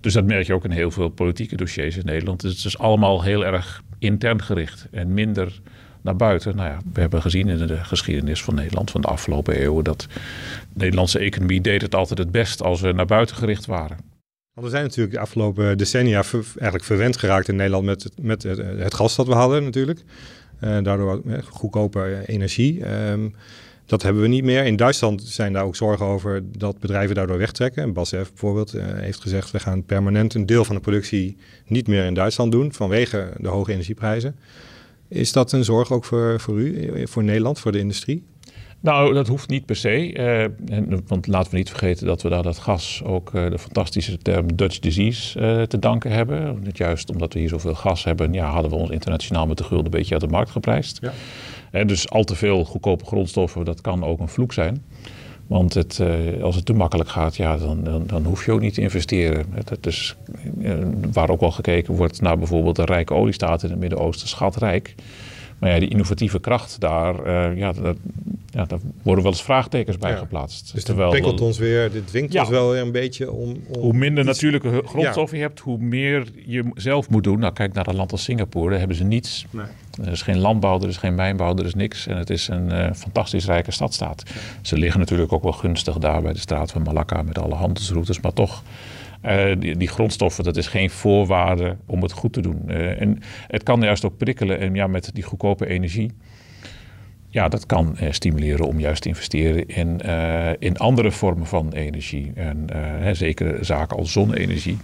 Dus 0.00 0.12
dat 0.12 0.24
merk 0.24 0.46
je 0.46 0.54
ook 0.54 0.64
in 0.64 0.70
heel 0.70 0.90
veel 0.90 1.08
politieke 1.08 1.56
dossiers 1.56 1.96
in 1.96 2.04
Nederland. 2.04 2.40
Dus 2.40 2.56
het 2.56 2.64
is 2.64 2.78
allemaal 2.78 3.22
heel 3.22 3.44
erg 3.44 3.82
intern 3.98 4.42
gericht 4.42 4.88
en 4.90 5.14
minder 5.14 5.60
naar 6.02 6.16
buiten. 6.16 6.56
Nou 6.56 6.68
ja, 6.68 6.78
we 6.92 7.00
hebben 7.00 7.22
gezien 7.22 7.48
in 7.48 7.66
de 7.66 7.84
geschiedenis 7.84 8.42
van 8.42 8.54
Nederland 8.54 8.90
van 8.90 9.00
de 9.00 9.08
afgelopen 9.08 9.54
eeuwen 9.54 9.84
dat 9.84 10.00
de 10.00 10.18
Nederlandse 10.72 11.18
economie 11.18 11.60
deed 11.60 11.82
het 11.82 11.94
altijd 11.94 12.18
het 12.18 12.30
best 12.30 12.62
als 12.62 12.80
we 12.80 12.92
naar 12.92 13.06
buiten 13.06 13.36
gericht 13.36 13.66
waren. 13.66 13.96
Want 14.54 14.66
we 14.66 14.72
zijn 14.72 14.82
natuurlijk 14.82 15.14
de 15.14 15.20
afgelopen 15.20 15.78
decennia 15.78 16.22
eigenlijk 16.32 16.84
verwend 16.84 17.16
geraakt 17.16 17.48
in 17.48 17.56
Nederland 17.56 17.84
met, 17.84 18.02
het, 18.02 18.22
met 18.22 18.42
het, 18.42 18.94
gas 18.94 19.16
dat 19.16 19.26
we 19.26 19.34
hadden 19.34 19.64
natuurlijk. 19.64 20.00
Uh, 20.60 20.78
daardoor 20.82 21.22
goedkope 21.44 22.22
energie. 22.26 22.88
Um, 23.10 23.34
dat 23.86 24.02
hebben 24.02 24.22
we 24.22 24.28
niet 24.28 24.44
meer. 24.44 24.64
In 24.64 24.76
Duitsland 24.76 25.22
zijn 25.22 25.52
daar 25.52 25.64
ook 25.64 25.76
zorgen 25.76 26.06
over 26.06 26.42
dat 26.58 26.78
bedrijven 26.78 27.14
daardoor 27.14 27.38
wegtrekken. 27.38 27.82
En 27.82 27.92
BASF 27.92 28.12
bijvoorbeeld 28.12 28.72
heeft 28.78 29.20
gezegd... 29.20 29.50
we 29.50 29.60
gaan 29.60 29.84
permanent 29.84 30.34
een 30.34 30.46
deel 30.46 30.64
van 30.64 30.74
de 30.74 30.80
productie 30.80 31.36
niet 31.66 31.86
meer 31.86 32.04
in 32.04 32.14
Duitsland 32.14 32.52
doen... 32.52 32.72
vanwege 32.72 33.32
de 33.38 33.48
hoge 33.48 33.72
energieprijzen. 33.72 34.36
Is 35.12 35.32
dat 35.32 35.52
een 35.52 35.64
zorg 35.64 35.92
ook 35.92 36.04
voor, 36.04 36.40
voor 36.40 36.60
u, 36.60 36.90
voor 37.08 37.24
Nederland, 37.24 37.58
voor 37.58 37.72
de 37.72 37.78
industrie? 37.78 38.24
Nou, 38.80 39.14
dat 39.14 39.28
hoeft 39.28 39.48
niet 39.48 39.66
per 39.66 39.76
se. 39.76 40.14
Uh, 40.14 40.96
want 41.06 41.26
laten 41.26 41.50
we 41.50 41.56
niet 41.56 41.70
vergeten 41.70 42.06
dat 42.06 42.22
we 42.22 42.28
daar 42.28 42.42
dat 42.42 42.58
gas 42.58 43.02
ook 43.04 43.32
uh, 43.34 43.50
de 43.50 43.58
fantastische 43.58 44.18
term 44.18 44.56
Dutch 44.56 44.78
disease 44.78 45.40
uh, 45.40 45.62
te 45.62 45.78
danken 45.78 46.10
hebben. 46.10 46.64
Juist 46.72 47.10
omdat 47.10 47.32
we 47.32 47.38
hier 47.38 47.48
zoveel 47.48 47.74
gas 47.74 48.04
hebben, 48.04 48.32
ja, 48.32 48.50
hadden 48.50 48.70
we 48.70 48.76
ons 48.76 48.90
internationaal 48.90 49.46
met 49.46 49.58
de 49.58 49.64
gulden 49.64 49.84
een 49.84 49.98
beetje 49.98 50.12
uit 50.12 50.22
de 50.22 50.28
markt 50.28 50.50
geprijsd. 50.50 51.00
Ja. 51.70 51.84
dus 51.84 52.10
al 52.10 52.24
te 52.24 52.34
veel 52.34 52.64
goedkope 52.64 53.04
grondstoffen, 53.04 53.64
dat 53.64 53.80
kan 53.80 54.04
ook 54.04 54.20
een 54.20 54.28
vloek 54.28 54.52
zijn. 54.52 54.84
Want 55.46 55.74
het, 55.74 55.98
uh, 56.02 56.42
als 56.42 56.56
het 56.56 56.66
te 56.66 56.72
makkelijk 56.72 57.08
gaat, 57.08 57.36
ja, 57.36 57.56
dan, 57.56 57.84
dan, 57.84 58.06
dan, 58.06 58.24
hoef 58.24 58.44
je 58.44 58.52
ook 58.52 58.60
niet 58.60 58.74
te 58.74 58.80
investeren. 58.80 59.46
Uh, 60.58 60.74
waar 61.12 61.30
ook 61.30 61.40
al 61.40 61.50
gekeken 61.50 61.94
wordt 61.94 62.20
naar 62.20 62.38
bijvoorbeeld 62.38 62.76
de 62.76 62.84
rijke 62.84 63.14
oliestaten 63.14 63.64
in 63.64 63.70
het 63.70 63.80
Midden-Oosten, 63.80 64.28
schatrijk. 64.28 64.94
Maar 65.62 65.70
ja, 65.70 65.78
die 65.78 65.88
innovatieve 65.88 66.40
kracht 66.40 66.80
daar, 66.80 67.26
uh, 67.26 67.58
ja, 67.58 67.72
dat, 67.72 67.96
ja, 68.50 68.64
daar 68.64 68.78
worden 69.02 69.24
wel 69.24 69.32
eens 69.32 69.42
vraagtekens 69.42 69.98
bij 69.98 70.10
ja. 70.10 70.16
geplaatst. 70.16 70.74
Dus 70.74 70.84
dat 70.84 71.08
prikkelt 71.08 71.40
ons 71.40 71.58
weer, 71.58 71.92
dit 71.92 72.06
dwingt 72.06 72.32
ja. 72.32 72.40
ons 72.40 72.50
wel 72.50 72.70
weer 72.70 72.80
een 72.80 72.92
beetje 72.92 73.30
om... 73.30 73.56
om 73.68 73.80
hoe 73.80 73.92
minder 73.92 74.28
iets... 74.28 74.32
natuurlijke 74.32 74.88
grondstoffen 74.88 75.38
je 75.38 75.44
hebt, 75.44 75.60
hoe 75.60 75.78
meer 75.78 76.26
je 76.46 76.70
zelf 76.74 77.08
moet 77.08 77.24
doen. 77.24 77.38
Nou, 77.38 77.52
kijk 77.52 77.72
naar 77.72 77.86
een 77.86 77.96
land 77.96 78.12
als 78.12 78.22
Singapore, 78.22 78.70
daar 78.70 78.78
hebben 78.78 78.96
ze 78.96 79.04
niets. 79.04 79.46
Nee. 79.50 79.66
Er 80.04 80.12
is 80.12 80.22
geen 80.22 80.38
landbouw, 80.38 80.80
er 80.80 80.88
is 80.88 80.96
geen 80.96 81.14
mijnbouw, 81.14 81.56
er 81.56 81.64
is 81.64 81.74
niks. 81.74 82.06
En 82.06 82.16
het 82.16 82.30
is 82.30 82.48
een 82.48 82.72
uh, 82.72 82.92
fantastisch 82.92 83.46
rijke 83.46 83.70
stadstaat. 83.70 84.22
Ze 84.62 84.76
liggen 84.76 85.00
natuurlijk 85.00 85.32
ook 85.32 85.42
wel 85.42 85.52
gunstig 85.52 85.98
daar 85.98 86.22
bij 86.22 86.32
de 86.32 86.38
straat 86.38 86.72
van 86.72 86.82
Malacca 86.82 87.22
met 87.22 87.38
alle 87.38 87.54
handelsroutes, 87.54 88.20
maar 88.20 88.32
toch... 88.32 88.62
Uh, 89.26 89.52
die, 89.58 89.76
die, 89.76 89.88
grondstoffen, 89.88 90.44
dat 90.44 90.56
is 90.56 90.66
geen 90.66 90.90
voorwaarde 90.90 91.76
om 91.86 92.02
het 92.02 92.12
goed 92.12 92.32
te 92.32 92.40
doen. 92.40 92.62
Uh, 92.66 93.00
en 93.00 93.18
het 93.46 93.62
kan 93.62 93.80
juist 93.80 94.04
ook 94.04 94.16
prikkelen 94.16 94.58
en 94.58 94.74
ja, 94.74 94.86
met 94.86 95.10
die 95.12 95.22
goedkope 95.22 95.66
energie. 95.66 96.10
Ja, 97.28 97.48
dat 97.48 97.66
kan 97.66 97.96
uh, 98.00 98.10
stimuleren 98.10 98.66
om 98.66 98.80
juist 98.80 99.02
te 99.02 99.08
investeren 99.08 99.66
in, 99.66 100.00
in 100.58 100.76
andere 100.76 101.10
vormen 101.10 101.46
van 101.46 101.72
energie. 101.72 102.32
En 102.34 102.66
hè, 102.74 103.14
zeker 103.14 103.64
zaken 103.64 103.96
als 103.96 104.12
zonne-energie. 104.12 104.78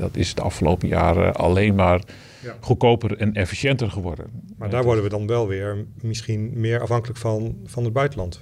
dat 0.00 0.16
is 0.16 0.34
de 0.34 0.42
afgelopen 0.42 0.88
jaren 0.88 1.34
alleen 1.34 1.74
maar 1.74 2.00
ja. 2.42 2.54
goedkoper 2.60 3.16
en 3.16 3.34
efficiënter 3.34 3.90
geworden. 3.90 4.26
Maar 4.58 4.70
daar 4.70 4.84
worden 4.84 5.04
we 5.04 5.10
dan 5.10 5.26
wel 5.26 5.48
weer 5.48 5.84
misschien 6.00 6.50
meer 6.54 6.80
afhankelijk 6.80 7.18
van, 7.18 7.56
van 7.64 7.84
het 7.84 7.92
buitenland. 7.92 8.40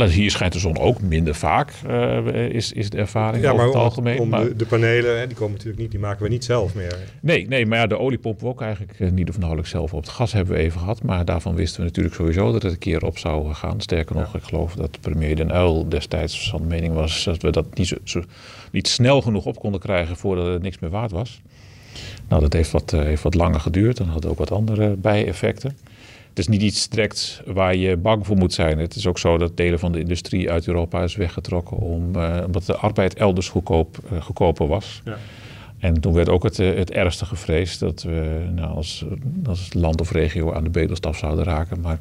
Nou, 0.00 0.12
hier 0.12 0.30
schijnt 0.30 0.52
de 0.52 0.58
zon 0.58 0.78
ook 0.78 1.00
minder 1.00 1.34
vaak, 1.34 1.72
uh, 1.88 2.26
is, 2.26 2.72
is 2.72 2.90
de 2.90 2.98
ervaring 2.98 3.44
ja, 3.44 3.50
over 3.50 3.64
het 3.64 3.74
algemeen. 3.74 4.18
Om 4.18 4.28
maar 4.28 4.44
de, 4.44 4.56
de, 4.56 4.66
panelen, 4.66 5.18
hè, 5.18 5.26
die 5.26 5.36
komen 5.36 5.52
natuurlijk 5.52 5.78
niet, 5.78 5.90
die 5.90 6.00
maken 6.00 6.22
we 6.22 6.28
niet 6.28 6.44
zelf 6.44 6.74
meer. 6.74 6.96
Nee, 7.20 7.48
nee 7.48 7.66
maar 7.66 7.78
ja, 7.78 7.86
de 7.86 7.98
olie 7.98 8.18
pompen 8.18 8.44
we 8.44 8.50
ook 8.50 8.60
eigenlijk 8.60 8.98
uh, 8.98 9.10
niet 9.10 9.28
of 9.28 9.38
nauwelijks 9.38 9.70
zelf 9.70 9.92
op. 9.92 10.00
Het 10.00 10.08
gas 10.08 10.32
hebben 10.32 10.54
we 10.54 10.60
even 10.60 10.80
gehad, 10.80 11.02
maar 11.02 11.24
daarvan 11.24 11.54
wisten 11.54 11.80
we 11.80 11.86
natuurlijk 11.86 12.14
sowieso 12.14 12.52
dat 12.52 12.62
het 12.62 12.72
een 12.72 12.78
keer 12.78 13.04
op 13.04 13.18
zou 13.18 13.54
gaan. 13.54 13.80
Sterker 13.80 14.16
nog, 14.16 14.32
ja. 14.32 14.38
ik 14.38 14.44
geloof 14.44 14.74
dat 14.74 15.00
premier 15.00 15.36
Den 15.36 15.54
Uyl 15.54 15.88
destijds 15.88 16.50
van 16.50 16.60
de 16.60 16.66
mening 16.66 16.94
was 16.94 17.24
dat 17.24 17.42
we 17.42 17.50
dat 17.50 17.66
niet, 17.74 17.86
zo, 17.86 17.96
zo, 18.04 18.22
niet 18.72 18.88
snel 18.88 19.22
genoeg 19.22 19.44
op 19.44 19.58
konden 19.58 19.80
krijgen 19.80 20.16
voordat 20.16 20.46
het 20.46 20.62
niks 20.62 20.78
meer 20.78 20.90
waard 20.90 21.10
was. 21.10 21.40
Nou, 22.28 22.42
dat 22.42 22.52
heeft 22.52 22.70
wat, 22.70 22.92
uh, 22.92 23.00
heeft 23.00 23.22
wat 23.22 23.34
langer 23.34 23.60
geduurd 23.60 23.98
en 23.98 24.06
had 24.06 24.26
ook 24.26 24.38
wat 24.38 24.50
andere 24.50 24.96
bijeffecten. 24.96 25.76
Is 26.40 26.48
niet 26.48 26.62
iets 26.62 26.88
direct 26.88 27.42
waar 27.46 27.76
je 27.76 27.96
bang 27.96 28.26
voor 28.26 28.36
moet 28.36 28.52
zijn. 28.52 28.78
Het 28.78 28.94
is 28.94 29.06
ook 29.06 29.18
zo 29.18 29.38
dat 29.38 29.56
delen 29.56 29.78
van 29.78 29.92
de 29.92 29.98
industrie 30.00 30.50
uit 30.50 30.66
Europa 30.66 31.02
is 31.02 31.16
weggetrokken 31.16 31.76
om, 31.76 32.16
uh, 32.16 32.42
omdat 32.46 32.66
de 32.66 32.76
arbeid 32.76 33.14
elders 33.14 33.48
goedkoop, 33.48 33.98
uh, 34.12 34.22
goedkoper 34.22 34.66
was. 34.66 35.02
Ja. 35.04 35.16
En 35.78 36.00
toen 36.00 36.12
werd 36.12 36.28
ook 36.28 36.42
het, 36.42 36.58
uh, 36.58 36.74
het 36.74 36.90
ergste 36.90 37.24
gevreesd 37.24 37.80
dat 37.80 38.02
we 38.02 38.46
nou, 38.54 38.74
als, 38.74 39.04
als 39.46 39.72
land 39.72 40.00
of 40.00 40.10
regio 40.12 40.52
aan 40.52 40.64
de 40.64 40.70
bedelstaf 40.70 41.18
zouden 41.18 41.44
raken. 41.44 41.80
Maar 41.80 41.98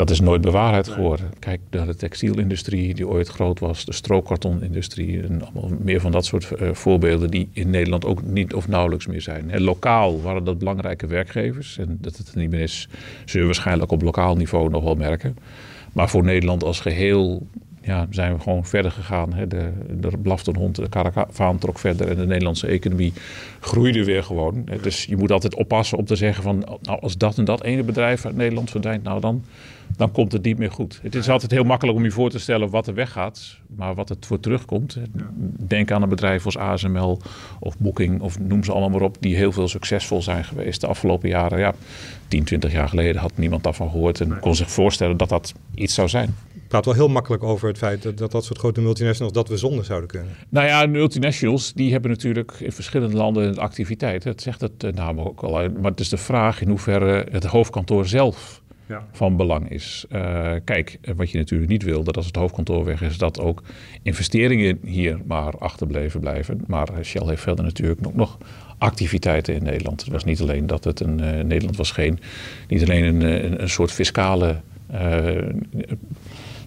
dat 0.00 0.10
is 0.10 0.20
nooit 0.20 0.40
bewaarheid 0.40 0.88
geworden. 0.88 1.30
Kijk 1.38 1.60
naar 1.70 1.86
de 1.86 1.96
textielindustrie 1.96 2.94
die 2.94 3.08
ooit 3.08 3.28
groot 3.28 3.58
was, 3.58 3.84
de 3.84 3.92
strookkartonindustrie 3.92 5.22
en 5.22 5.42
allemaal 5.42 5.78
meer 5.78 6.00
van 6.00 6.12
dat 6.12 6.24
soort 6.24 6.50
uh, 6.50 6.68
voorbeelden 6.72 7.30
die 7.30 7.48
in 7.52 7.70
Nederland 7.70 8.04
ook 8.04 8.22
niet 8.22 8.54
of 8.54 8.68
nauwelijks 8.68 9.06
meer 9.06 9.20
zijn. 9.20 9.50
En 9.50 9.62
lokaal 9.62 10.22
waren 10.22 10.44
dat 10.44 10.58
belangrijke 10.58 11.06
werkgevers 11.06 11.78
en 11.78 11.98
dat 12.00 12.16
het 12.16 12.28
er 12.28 12.38
niet 12.38 12.50
meer 12.50 12.60
is, 12.60 12.88
zullen 13.24 13.46
we 13.46 13.52
waarschijnlijk 13.52 13.92
op 13.92 14.02
lokaal 14.02 14.36
niveau 14.36 14.70
nog 14.70 14.82
wel 14.82 14.94
merken. 14.94 15.36
Maar 15.92 16.08
voor 16.08 16.24
Nederland 16.24 16.64
als 16.64 16.80
geheel 16.80 17.46
ja, 17.90 18.06
zijn 18.10 18.34
we 18.34 18.40
gewoon 18.40 18.66
verder 18.66 18.90
gegaan. 18.90 19.32
Hè. 19.32 19.46
De, 19.46 19.72
de 20.00 20.18
blafte 20.22 20.52
hond, 20.58 20.76
de 20.76 20.88
karavaan 20.88 21.58
trok 21.58 21.78
verder 21.78 22.08
en 22.08 22.16
de 22.16 22.26
Nederlandse 22.26 22.66
economie 22.66 23.12
groeide 23.60 24.04
weer 24.04 24.22
gewoon. 24.22 24.68
Dus 24.82 25.04
je 25.04 25.16
moet 25.16 25.32
altijd 25.32 25.54
oppassen 25.54 25.98
om 25.98 26.04
te 26.04 26.16
zeggen 26.16 26.42
van, 26.42 26.78
nou 26.82 27.00
als 27.00 27.16
dat 27.16 27.38
en 27.38 27.44
dat 27.44 27.62
ene 27.62 27.82
bedrijf 27.82 28.24
uit 28.24 28.36
Nederland 28.36 28.70
verdwijnt, 28.70 29.02
nou 29.02 29.20
dan, 29.20 29.44
dan 29.96 30.12
komt 30.12 30.32
het 30.32 30.42
niet 30.42 30.58
meer 30.58 30.70
goed. 30.70 31.00
Het 31.02 31.14
is 31.14 31.28
altijd 31.28 31.50
heel 31.50 31.64
makkelijk 31.64 31.98
om 31.98 32.04
je 32.04 32.10
voor 32.10 32.30
te 32.30 32.38
stellen 32.38 32.70
wat 32.70 32.86
er 32.86 32.94
weggaat, 32.94 33.56
maar 33.76 33.94
wat 33.94 34.08
het 34.08 34.26
voor 34.26 34.40
terugkomt. 34.40 34.98
Denk 35.66 35.90
aan 35.90 36.02
een 36.02 36.08
bedrijf 36.08 36.44
als 36.44 36.58
ASML 36.58 37.20
of 37.58 37.78
Booking 37.78 38.20
of 38.20 38.40
noem 38.40 38.64
ze 38.64 38.70
allemaal 38.72 38.90
maar 38.90 39.08
op, 39.08 39.16
die 39.20 39.36
heel 39.36 39.52
veel 39.52 39.68
succesvol 39.68 40.22
zijn 40.22 40.44
geweest 40.44 40.80
de 40.80 40.86
afgelopen 40.86 41.28
jaren. 41.28 41.58
Ja, 41.58 41.74
10, 42.28 42.44
20 42.44 42.72
jaar 42.72 42.88
geleden 42.88 43.20
had 43.20 43.32
niemand 43.34 43.64
daarvan 43.64 43.90
gehoord 43.90 44.20
en 44.20 44.38
kon 44.40 44.54
zich 44.54 44.70
voorstellen 44.70 45.16
dat 45.16 45.28
dat 45.28 45.54
iets 45.74 45.94
zou 45.94 46.08
zijn 46.08 46.34
praat 46.70 46.84
wel 46.84 46.94
heel 46.94 47.08
makkelijk 47.08 47.42
over 47.42 47.68
het 47.68 47.78
feit 47.78 48.02
dat, 48.02 48.18
dat 48.18 48.30
dat 48.30 48.44
soort 48.44 48.58
grote 48.58 48.80
multinationals 48.80 49.32
dat 49.32 49.48
we 49.48 49.56
zonder 49.56 49.84
zouden 49.84 50.08
kunnen. 50.08 50.32
Nou 50.48 50.66
ja, 50.66 50.86
multinationals 50.86 51.72
die 51.72 51.92
hebben 51.92 52.10
natuurlijk 52.10 52.52
in 52.60 52.72
verschillende 52.72 53.16
landen 53.16 53.58
activiteit. 53.58 54.22
Dat 54.22 54.42
zegt 54.42 54.60
het 54.60 54.84
uh, 54.84 54.92
naam 54.92 55.20
ook 55.20 55.40
al. 55.40 55.50
Maar 55.52 55.90
het 55.90 56.00
is 56.00 56.08
de 56.08 56.16
vraag 56.16 56.60
in 56.60 56.68
hoeverre 56.68 57.26
het 57.30 57.44
hoofdkantoor 57.44 58.06
zelf 58.06 58.62
ja. 58.86 59.06
van 59.12 59.36
belang 59.36 59.70
is. 59.70 60.04
Uh, 60.12 60.52
kijk, 60.64 60.98
wat 61.16 61.30
je 61.30 61.38
natuurlijk 61.38 61.70
niet 61.70 61.82
wil, 61.82 62.02
dat 62.02 62.16
als 62.16 62.26
het 62.26 62.36
hoofdkantoor 62.36 62.84
weg 62.84 63.02
is, 63.02 63.18
dat 63.18 63.40
ook 63.40 63.62
investeringen 64.02 64.78
hier 64.84 65.20
maar 65.26 65.58
achterbleven 65.58 66.20
blijven. 66.20 66.64
Maar 66.66 66.88
Shell 67.02 67.26
heeft 67.26 67.42
verder 67.42 67.64
natuurlijk 67.64 68.06
ook 68.06 68.14
nog 68.14 68.38
activiteiten 68.78 69.54
in 69.54 69.62
Nederland. 69.62 70.00
Het 70.00 70.12
was 70.12 70.24
niet 70.24 70.40
alleen 70.40 70.66
dat 70.66 70.84
het 70.84 71.00
een. 71.00 71.20
Uh, 71.20 71.30
Nederland 71.30 71.76
was 71.76 71.90
geen. 71.90 72.18
Niet 72.68 72.82
alleen 72.82 73.04
een, 73.04 73.20
een, 73.20 73.62
een 73.62 73.70
soort 73.70 73.92
fiscale. 73.92 74.60
Uh, 74.92 75.38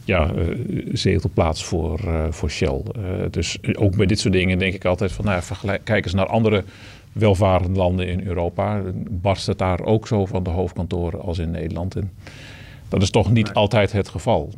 ja, 0.05 0.31
uh, 0.33 0.57
zetelplaats 0.91 1.63
voor, 1.63 2.00
uh, 2.05 2.25
voor 2.29 2.50
Shell. 2.50 2.81
Uh, 2.98 3.03
dus 3.31 3.57
ook 3.74 3.95
bij 3.95 4.05
dit 4.05 4.19
soort 4.19 4.33
dingen 4.33 4.60
denk 4.60 4.74
ik 4.74 4.86
altijd 4.86 5.12
van, 5.12 5.25
nou 5.25 5.41
ja, 5.62 5.77
kijk 5.83 6.05
eens 6.05 6.13
naar 6.13 6.27
andere 6.27 6.63
welvarende 7.12 7.79
landen 7.79 8.07
in 8.07 8.27
Europa. 8.27 8.81
Barst 9.10 9.48
het 9.48 9.57
daar 9.57 9.81
ook 9.81 10.07
zo 10.07 10.25
van 10.25 10.43
de 10.43 10.50
hoofdkantoren 10.50 11.22
als 11.22 11.39
in 11.39 11.51
Nederland? 11.51 11.95
En 11.95 12.12
dat 12.89 13.01
is 13.01 13.10
toch 13.10 13.31
niet 13.31 13.53
altijd 13.53 13.91
het 13.91 14.10
geval. 14.10 14.53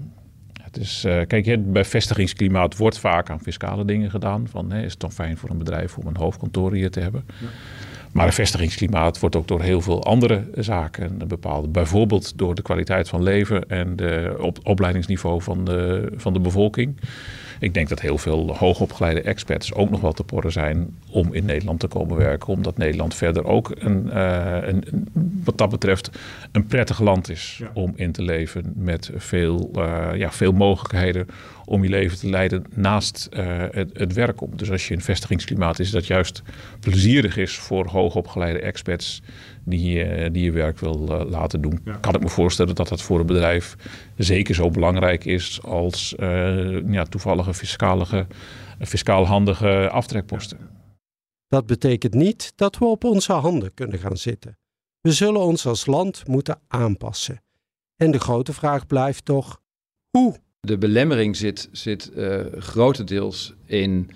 Het 0.61 0.77
is, 0.77 1.05
kijk, 1.27 1.71
bij 1.71 1.85
vestigingsklimaat 1.85 2.77
wordt 2.77 2.99
vaak 2.99 3.29
aan 3.29 3.41
fiscale 3.41 3.85
dingen 3.85 4.09
gedaan. 4.09 4.47
Van, 4.49 4.71
hè, 4.71 4.83
is 4.83 4.91
het 4.91 4.99
dan 4.99 5.11
fijn 5.11 5.37
voor 5.37 5.49
een 5.49 5.57
bedrijf 5.57 5.97
om 5.97 6.07
een 6.07 6.17
hoofdkantoor 6.17 6.73
hier 6.73 6.91
te 6.91 6.99
hebben? 6.99 7.25
Ja. 7.41 7.47
Maar 8.15 8.25
een 8.25 8.33
vestigingsklimaat 8.33 9.19
wordt 9.19 9.35
ook 9.35 9.47
door 9.47 9.61
heel 9.61 9.81
veel 9.81 10.03
andere 10.03 10.47
zaken 10.55 11.27
bepaald. 11.27 11.71
Bijvoorbeeld 11.71 12.37
door 12.37 12.55
de 12.55 12.61
kwaliteit 12.61 13.09
van 13.09 13.23
leven 13.23 13.69
en 13.69 13.95
het 14.01 14.37
op, 14.39 14.59
opleidingsniveau 14.63 15.41
van 15.41 15.65
de, 15.65 16.11
van 16.15 16.33
de 16.33 16.39
bevolking. 16.39 16.95
ik 17.59 17.73
denk 17.73 17.89
dat 17.89 17.99
heel 17.99 18.17
veel 18.17 18.55
hoogopgeleide 18.57 19.21
experts 19.21 19.73
ook 19.73 19.89
nog 19.89 20.01
wel 20.01 20.11
te 20.11 20.23
porren 20.23 20.51
zijn 20.51 20.97
om 21.09 21.33
in 21.33 21.45
Nederland 21.45 21.79
te 21.79 21.87
komen 21.87 22.17
werken. 22.17 22.53
Omdat 22.53 22.77
Nederland 22.77 23.15
verder 23.15 23.45
ook 23.45 23.71
een, 23.77 24.17
een 24.69 24.83
wat 25.43 25.57
dat 25.57 25.69
betreft 25.69 26.09
een 26.51 26.67
prettig 26.67 26.99
land 26.99 27.29
is 27.29 27.61
om 27.73 27.93
in 27.95 28.11
te 28.11 28.21
leven. 28.21 28.73
Met 28.75 29.11
veel, 29.15 29.71
ja, 30.13 30.31
veel 30.31 30.51
mogelijkheden 30.51 31.27
om 31.65 31.83
je 31.83 31.89
leven 31.89 32.17
te 32.17 32.29
leiden 32.29 32.63
naast 32.73 33.27
het, 33.71 33.89
het 33.93 34.13
werk 34.13 34.41
op. 34.41 34.59
Dus 34.59 34.71
als 34.71 34.87
je 34.87 34.93
een 34.93 35.01
vestigingsklimaat 35.01 35.79
is 35.79 35.91
dat 35.91 36.07
juist 36.07 36.41
plezierig 36.79 37.37
is 37.37 37.57
voor 37.57 37.87
hoogopgeleide 37.87 38.59
experts 38.59 39.21
die, 39.63 40.05
uh, 40.05 40.29
die 40.31 40.43
je 40.43 40.51
werk 40.51 40.79
wil 40.79 41.07
uh, 41.09 41.29
laten 41.29 41.61
doen. 41.61 41.83
Kan 42.01 42.15
ik 42.15 42.21
me 42.21 42.29
voorstellen 42.29 42.75
dat 42.75 42.87
dat 42.87 43.01
voor 43.01 43.19
een 43.19 43.25
bedrijf 43.25 43.75
zeker 44.17 44.55
zo 44.55 44.69
belangrijk 44.69 45.25
is 45.25 45.63
als 45.63 46.15
uh, 46.19 46.91
ja, 46.91 47.03
toevallige 47.03 47.53
fiscale, 47.53 48.27
fiscaal 48.79 49.25
handige 49.25 49.89
aftrekposten. 49.89 50.57
Dat 51.47 51.65
betekent 51.65 52.13
niet 52.13 52.53
dat 52.55 52.77
we 52.77 52.85
op 52.85 53.03
onze 53.03 53.33
handen 53.33 53.73
kunnen 53.73 53.99
gaan 53.99 54.17
zitten. 54.17 54.57
We 55.01 55.11
zullen 55.11 55.41
ons 55.41 55.65
als 55.65 55.85
land 55.85 56.27
moeten 56.27 56.59
aanpassen. 56.67 57.43
En 57.95 58.11
de 58.11 58.19
grote 58.19 58.53
vraag 58.53 58.87
blijft 58.87 59.25
toch: 59.25 59.61
hoe? 60.09 60.35
De 60.65 60.77
belemmering 60.77 61.35
zit, 61.35 61.69
zit 61.71 62.11
grotendeels 62.59 63.53
in 63.65 64.09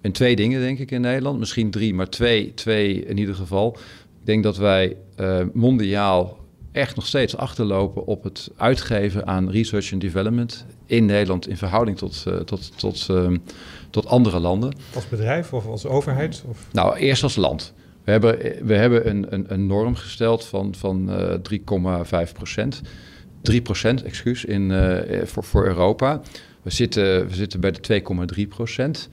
in 0.00 0.12
twee 0.12 0.36
dingen, 0.36 0.60
denk 0.60 0.78
ik, 0.78 0.90
in 0.90 1.00
Nederland. 1.00 1.38
Misschien 1.38 1.70
drie, 1.70 1.94
maar 1.94 2.08
twee, 2.08 2.54
twee 2.54 3.04
in 3.04 3.18
ieder 3.18 3.34
geval. 3.34 3.76
Ik 4.20 4.26
denk 4.26 4.42
dat 4.42 4.56
wij 4.56 4.96
uh, 5.20 5.40
mondiaal 5.52 6.38
echt 6.72 6.96
nog 6.96 7.06
steeds 7.06 7.36
achterlopen 7.36 8.06
op 8.06 8.24
het 8.24 8.50
uitgeven 8.56 9.26
aan 9.26 9.50
research 9.50 9.92
and 9.92 10.00
development 10.00 10.64
in 10.86 11.04
Nederland 11.04 11.48
in 11.48 11.56
verhouding 11.56 11.96
tot, 11.98 12.24
uh, 12.28 12.36
tot, 12.36 12.78
tot, 12.78 13.06
uh, 13.10 13.30
tot 13.90 14.06
andere 14.06 14.38
landen. 14.38 14.74
Als 14.94 15.08
bedrijf 15.08 15.52
of 15.52 15.66
als 15.66 15.86
overheid? 15.86 16.44
Of? 16.48 16.66
Nou, 16.72 16.96
eerst 16.96 17.22
als 17.22 17.36
land. 17.36 17.72
We 18.04 18.10
hebben, 18.10 18.38
we 18.66 18.74
hebben 18.74 19.08
een, 19.08 19.26
een, 19.34 19.44
een 19.48 19.66
norm 19.66 19.94
gesteld 19.94 20.44
van, 20.44 20.74
van 20.74 21.10
3,5 22.26 22.32
procent. 22.32 22.80
3 23.42 23.62
procent, 23.62 24.02
excuus, 24.02 24.44
in, 24.44 24.72
voor, 25.24 25.44
voor 25.44 25.66
Europa. 25.66 26.20
We 26.62 26.70
zitten, 26.70 27.28
we 27.28 27.34
zitten 27.34 27.60
bij 27.60 27.70
de 27.70 28.02
2,3 28.36 28.48
procent. 28.48 29.08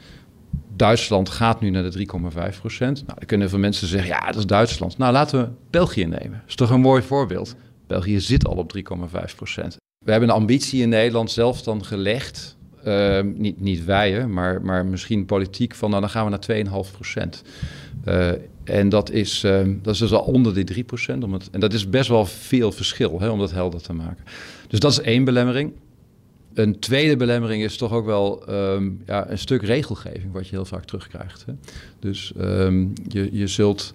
Duitsland 0.76 1.30
gaat 1.30 1.62
nu 1.62 1.70
naar 1.70 1.92
de 1.92 2.08
3,5 2.54 2.60
procent. 2.60 2.96
Nou, 3.06 3.18
dan 3.18 3.28
kunnen 3.28 3.50
veel 3.50 3.60
mensen 3.60 3.88
zeggen, 3.88 4.10
ja, 4.10 4.26
dat 4.26 4.36
is 4.36 4.46
Duitsland. 4.46 4.98
Nou, 4.98 5.14
laten 5.14 5.42
we 5.42 5.50
België 5.70 6.06
nemen. 6.06 6.44
Is 6.48 6.56
toch 6.56 6.70
een 6.70 6.82
mooi 6.82 7.02
voorbeeld. 7.02 7.56
België 7.88 8.20
zit 8.20 8.48
al 8.48 8.56
op 8.56 8.78
3,5 8.78 9.36
procent. 9.36 9.76
We 10.06 10.12
hebben 10.12 10.30
een 10.30 10.36
ambitie 10.36 10.82
in 10.82 10.90
Nederland 10.90 11.32
zelf 11.32 11.62
dan 11.62 11.86
gelegd. 11.86 12.57
Uh, 12.86 13.20
niet, 13.36 13.62
niet 13.62 13.86
wij, 13.86 14.28
maar, 14.28 14.62
maar 14.62 14.86
misschien 14.86 15.26
politiek 15.26 15.76
van, 15.76 15.90
nou, 15.90 16.02
dan 16.02 16.10
gaan 16.10 16.24
we 16.24 16.30
naar 16.30 16.84
2,5 16.86 16.92
procent. 16.92 17.44
Uh, 18.06 18.32
en 18.64 18.90
dat 18.90 19.12
is, 19.12 19.44
uh, 19.44 19.62
dat 19.82 19.94
is 19.94 20.00
dus 20.00 20.12
al 20.14 20.22
onder 20.22 20.54
die 20.54 20.64
3 20.64 20.84
procent. 20.84 21.50
En 21.52 21.60
dat 21.60 21.74
is 21.74 21.90
best 21.90 22.10
wel 22.10 22.26
veel 22.26 22.72
verschil, 22.72 23.20
hè, 23.20 23.30
om 23.30 23.40
dat 23.40 23.52
helder 23.52 23.82
te 23.82 23.94
maken. 23.94 24.24
Dus 24.68 24.80
dat 24.80 24.92
is 24.92 25.02
één 25.02 25.24
belemmering. 25.24 25.72
Een 26.54 26.80
tweede 26.80 27.16
belemmering 27.16 27.64
is 27.64 27.78
toch 27.78 27.92
ook 27.92 28.06
wel 28.06 28.44
um, 28.50 29.02
ja, 29.06 29.30
een 29.30 29.38
stuk 29.38 29.62
regelgeving, 29.62 30.34
wat 30.34 30.48
je 30.48 30.56
heel 30.56 30.66
vaak 30.66 30.86
terugkrijgt. 30.86 31.46
Hè? 31.46 31.54
Dus 32.00 32.32
je, 33.08 33.30
je, 33.32 33.48
zult, 33.48 33.94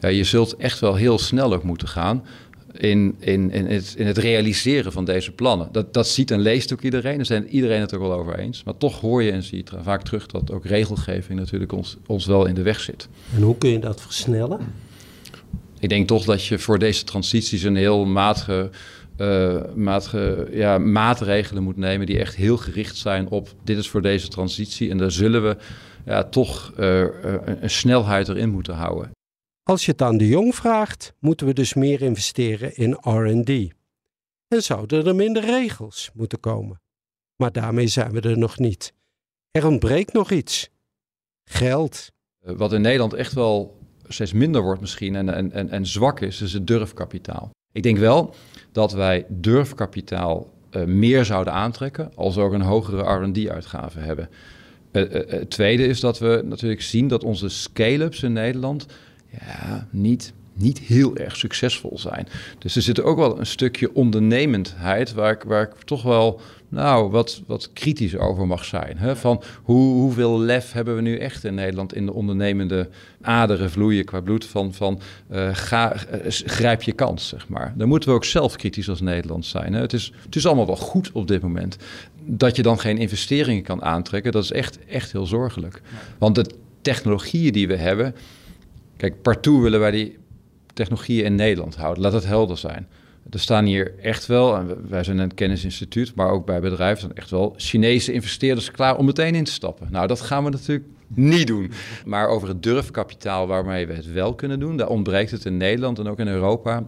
ja, 0.00 0.08
je 0.08 0.24
zult 0.24 0.56
echt 0.56 0.80
wel 0.80 0.94
heel 0.94 1.18
snel 1.18 1.52
ook 1.52 1.62
moeten 1.62 1.88
gaan 1.88 2.22
in, 2.72 3.16
in, 3.18 3.50
in, 3.50 3.66
het, 3.66 3.94
in 3.96 4.06
het 4.06 4.18
realiseren 4.18 4.92
van 4.92 5.04
deze 5.04 5.32
plannen. 5.32 5.68
Dat, 5.72 5.94
dat 5.94 6.08
ziet 6.08 6.30
en 6.30 6.40
leest 6.40 6.72
ook 6.72 6.82
iedereen, 6.82 7.16
daar 7.16 7.26
zijn 7.26 7.48
iedereen 7.48 7.80
het 7.80 7.94
ook 7.94 8.00
wel 8.00 8.12
over 8.12 8.38
eens. 8.38 8.62
Maar 8.64 8.76
toch 8.76 9.00
hoor 9.00 9.22
je 9.22 9.30
en 9.30 9.42
zie 9.42 9.56
je 9.64 9.82
vaak 9.82 10.02
terug 10.02 10.26
dat 10.26 10.52
ook 10.52 10.64
regelgeving 10.64 11.38
natuurlijk 11.38 11.72
ons, 11.72 11.96
ons 12.06 12.26
wel 12.26 12.46
in 12.46 12.54
de 12.54 12.62
weg 12.62 12.80
zit. 12.80 13.08
En 13.34 13.42
hoe 13.42 13.58
kun 13.58 13.70
je 13.70 13.78
dat 13.78 14.00
versnellen? 14.00 14.60
Ik 15.78 15.88
denk 15.88 16.08
toch 16.08 16.24
dat 16.24 16.44
je 16.44 16.58
voor 16.58 16.78
deze 16.78 17.04
transities 17.04 17.62
een 17.62 17.76
heel 17.76 18.04
matige 18.04 18.70
uh, 19.18 19.60
maatge, 19.74 20.48
ja, 20.50 20.78
maatregelen 20.78 21.62
moet 21.62 21.76
nemen 21.76 22.06
die 22.06 22.18
echt 22.18 22.34
heel 22.34 22.56
gericht 22.56 22.96
zijn 22.96 23.28
op 23.28 23.54
dit 23.64 23.78
is 23.78 23.88
voor 23.88 24.02
deze 24.02 24.28
transitie. 24.28 24.90
En 24.90 24.98
daar 24.98 25.10
zullen 25.10 25.42
we 25.42 25.56
ja, 26.04 26.24
toch 26.24 26.72
uh, 26.78 27.04
een 27.60 27.70
snelheid 27.70 28.28
erin 28.28 28.50
moeten 28.50 28.74
houden. 28.74 29.10
Als 29.62 29.84
je 29.84 29.92
het 29.92 30.02
aan 30.02 30.16
de 30.16 30.28
jong 30.28 30.54
vraagt, 30.54 31.14
moeten 31.18 31.46
we 31.46 31.52
dus 31.52 31.74
meer 31.74 32.02
investeren 32.02 32.76
in 32.76 32.92
RD. 32.92 33.72
En 34.48 34.62
zouden 34.62 35.06
er 35.06 35.14
minder 35.14 35.44
regels 35.44 36.10
moeten 36.14 36.40
komen. 36.40 36.80
Maar 37.36 37.52
daarmee 37.52 37.86
zijn 37.86 38.12
we 38.12 38.20
er 38.20 38.38
nog 38.38 38.58
niet. 38.58 38.92
Er 39.50 39.66
ontbreekt 39.66 40.12
nog 40.12 40.30
iets. 40.30 40.70
Geld. 41.44 42.10
Wat 42.38 42.72
in 42.72 42.80
Nederland 42.80 43.14
echt 43.14 43.32
wel 43.32 43.78
steeds 44.08 44.32
minder 44.32 44.62
wordt 44.62 44.80
misschien 44.80 45.16
en, 45.16 45.52
en, 45.52 45.70
en, 45.70 45.86
zwak 45.86 46.20
is, 46.20 46.40
is 46.40 46.52
het 46.52 46.66
durfkapitaal. 46.66 47.50
Ik 47.72 47.82
denk 47.82 47.98
wel 47.98 48.34
dat 48.72 48.92
wij 48.92 49.26
durfkapitaal 49.28 50.50
uh, 50.70 50.84
meer 50.84 51.24
zouden 51.24 51.52
aantrekken 51.52 52.12
als 52.14 52.34
we 52.34 52.40
ook 52.40 52.52
een 52.52 52.62
hogere 52.62 53.24
R&D-uitgave 53.24 53.98
hebben. 53.98 54.28
Uh, 54.92 55.10
het 55.10 55.50
tweede 55.50 55.86
is 55.86 56.00
dat 56.00 56.18
we 56.18 56.42
natuurlijk 56.44 56.82
zien 56.82 57.08
dat 57.08 57.24
onze 57.24 57.48
scale-ups 57.48 58.22
in 58.22 58.32
Nederland 58.32 58.86
ja, 59.40 59.86
niet, 59.90 60.32
niet 60.54 60.78
heel 60.78 61.16
erg 61.16 61.36
succesvol 61.36 61.98
zijn. 61.98 62.28
Dus 62.58 62.76
er 62.76 62.82
zit 62.82 63.02
ook 63.02 63.16
wel 63.16 63.38
een 63.38 63.46
stukje 63.46 63.94
ondernemendheid 63.94 65.12
waar 65.12 65.32
ik, 65.32 65.42
waar 65.42 65.62
ik 65.62 65.82
toch 65.84 66.02
wel 66.02 66.40
nou, 66.72 67.10
wat, 67.10 67.42
wat 67.46 67.70
kritisch 67.72 68.16
over 68.16 68.46
mag 68.46 68.64
zijn. 68.64 68.98
Hè? 68.98 69.16
Van 69.16 69.42
hoe, 69.62 69.94
hoeveel 69.94 70.40
lef 70.40 70.72
hebben 70.72 70.94
we 70.94 71.00
nu 71.00 71.18
echt 71.18 71.44
in 71.44 71.54
Nederland 71.54 71.94
in 71.94 72.06
de 72.06 72.12
ondernemende 72.12 72.88
aderen 73.20 73.70
vloeien 73.70 74.04
qua 74.04 74.20
bloed 74.20 74.44
van, 74.44 74.74
van 74.74 75.00
uh, 75.32 75.48
ga, 75.52 75.94
uh, 75.94 76.00
grijp 76.28 76.82
je 76.82 76.92
kans, 76.92 77.28
zeg 77.28 77.48
maar. 77.48 77.74
Dan 77.76 77.88
moeten 77.88 78.08
we 78.08 78.14
ook 78.14 78.24
zelf 78.24 78.56
kritisch 78.56 78.88
als 78.88 79.00
Nederland 79.00 79.46
zijn. 79.46 79.72
Hè? 79.72 79.80
Het, 79.80 79.92
is, 79.92 80.12
het 80.24 80.36
is 80.36 80.46
allemaal 80.46 80.66
wel 80.66 80.76
goed 80.76 81.12
op 81.12 81.28
dit 81.28 81.42
moment. 81.42 81.76
Dat 82.24 82.56
je 82.56 82.62
dan 82.62 82.78
geen 82.78 82.98
investeringen 82.98 83.62
kan 83.62 83.82
aantrekken, 83.82 84.32
dat 84.32 84.44
is 84.44 84.52
echt, 84.52 84.78
echt 84.84 85.12
heel 85.12 85.26
zorgelijk. 85.26 85.82
Want 86.18 86.34
de 86.34 86.46
technologieën 86.82 87.52
die 87.52 87.68
we 87.68 87.76
hebben... 87.76 88.14
Kijk, 89.02 89.22
partout 89.22 89.62
willen 89.62 89.80
wij 89.80 89.90
die 89.90 90.18
technologieën 90.74 91.24
in 91.24 91.34
Nederland 91.34 91.76
houden. 91.76 92.02
Laat 92.02 92.12
het 92.12 92.26
helder 92.26 92.58
zijn. 92.58 92.88
Er 93.30 93.40
staan 93.40 93.64
hier 93.64 93.94
echt 93.98 94.26
wel, 94.26 94.56
en 94.56 94.88
wij 94.88 95.04
zijn 95.04 95.18
een 95.18 95.34
kennisinstituut, 95.34 96.14
maar 96.14 96.30
ook 96.30 96.46
bij 96.46 96.60
bedrijven 96.60 97.00
zijn 97.00 97.14
echt 97.14 97.30
wel 97.30 97.54
Chinese 97.56 98.12
investeerders 98.12 98.70
klaar 98.70 98.96
om 98.96 99.04
meteen 99.04 99.34
in 99.34 99.44
te 99.44 99.52
stappen. 99.52 99.88
Nou, 99.90 100.06
dat 100.06 100.20
gaan 100.20 100.44
we 100.44 100.50
natuurlijk 100.50 100.86
niet 101.08 101.46
doen. 101.46 101.70
Maar 102.04 102.28
over 102.28 102.48
het 102.48 102.62
durfkapitaal 102.62 103.46
waarmee 103.46 103.86
we 103.86 103.92
het 103.92 104.12
wel 104.12 104.34
kunnen 104.34 104.60
doen, 104.60 104.76
daar 104.76 104.88
ontbreekt 104.88 105.30
het 105.30 105.44
in 105.44 105.56
Nederland 105.56 105.98
en 105.98 106.08
ook 106.08 106.18
in 106.18 106.28
Europa 106.28 106.84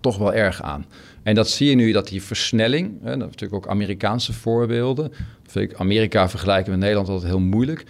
toch 0.00 0.18
wel 0.18 0.34
erg 0.34 0.62
aan. 0.62 0.86
En 1.22 1.34
dat 1.34 1.48
zie 1.48 1.68
je 1.68 1.74
nu, 1.74 1.92
dat 1.92 2.08
die 2.08 2.22
versnelling, 2.22 2.98
hè, 3.02 3.10
dat 3.16 3.28
natuurlijk 3.28 3.54
ook 3.54 3.68
Amerikaanse 3.68 4.32
voorbeelden, 4.32 5.12
ik 5.52 5.74
Amerika 5.74 6.28
vergelijken 6.28 6.70
met 6.70 6.80
Nederland 6.80 7.08
altijd 7.08 7.30
heel 7.30 7.40
moeilijk. 7.40 7.84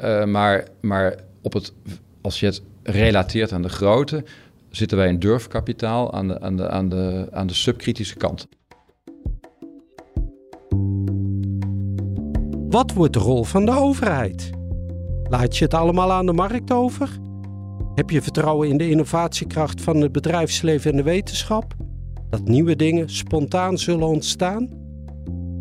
Uh, 0.00 0.24
maar, 0.24 0.68
maar 0.80 1.14
op 1.42 1.52
het, 1.52 1.72
als 2.20 2.40
je 2.40 2.46
het 2.46 2.62
relateert 2.84 3.52
aan 3.52 3.62
de 3.62 3.68
grootte, 3.68 4.24
zitten 4.70 4.96
wij 4.96 5.08
in 5.08 5.18
durfkapitaal 5.18 6.12
aan 6.12 6.28
de, 6.28 6.40
aan 6.40 6.56
de, 6.56 6.68
aan 6.68 6.88
de, 6.88 7.28
aan 7.30 7.46
de 7.46 7.54
subkritische 7.54 8.16
kant. 8.16 8.48
Wat 12.68 12.92
wordt 12.92 13.12
de 13.12 13.18
rol 13.18 13.44
van 13.44 13.64
de 13.64 13.72
overheid? 13.72 14.50
Laat 15.28 15.56
je 15.56 15.64
het 15.64 15.74
allemaal 15.74 16.12
aan 16.12 16.26
de 16.26 16.32
markt 16.32 16.72
over? 16.72 17.18
Heb 17.94 18.10
je 18.10 18.22
vertrouwen 18.22 18.68
in 18.68 18.76
de 18.76 18.90
innovatiekracht 18.90 19.80
van 19.80 20.00
het 20.00 20.12
bedrijfsleven 20.12 20.90
en 20.90 20.96
de 20.96 21.02
wetenschap? 21.02 21.74
Dat 22.30 22.44
nieuwe 22.44 22.76
dingen 22.76 23.10
spontaan 23.10 23.78
zullen 23.78 24.08
ontstaan? 24.08 24.68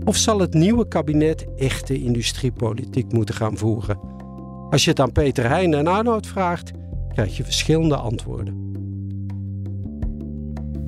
Of 0.06 0.16
zal 0.16 0.40
het 0.40 0.54
nieuwe 0.54 0.88
kabinet 0.88 1.46
echte 1.56 2.02
industriepolitiek 2.02 3.12
moeten 3.12 3.36
gaan 3.36 3.58
voeren? 3.58 4.00
Als 4.70 4.84
je 4.84 4.90
het 4.90 5.00
aan 5.00 5.12
Peter 5.12 5.50
Heijn 5.50 5.74
en 5.74 5.88
Arnoud 5.88 6.28
vraagt, 6.28 6.72
krijg 7.13 7.38
je 7.38 7.43
verschillende 7.43 7.95
antwoorden. 7.95 8.71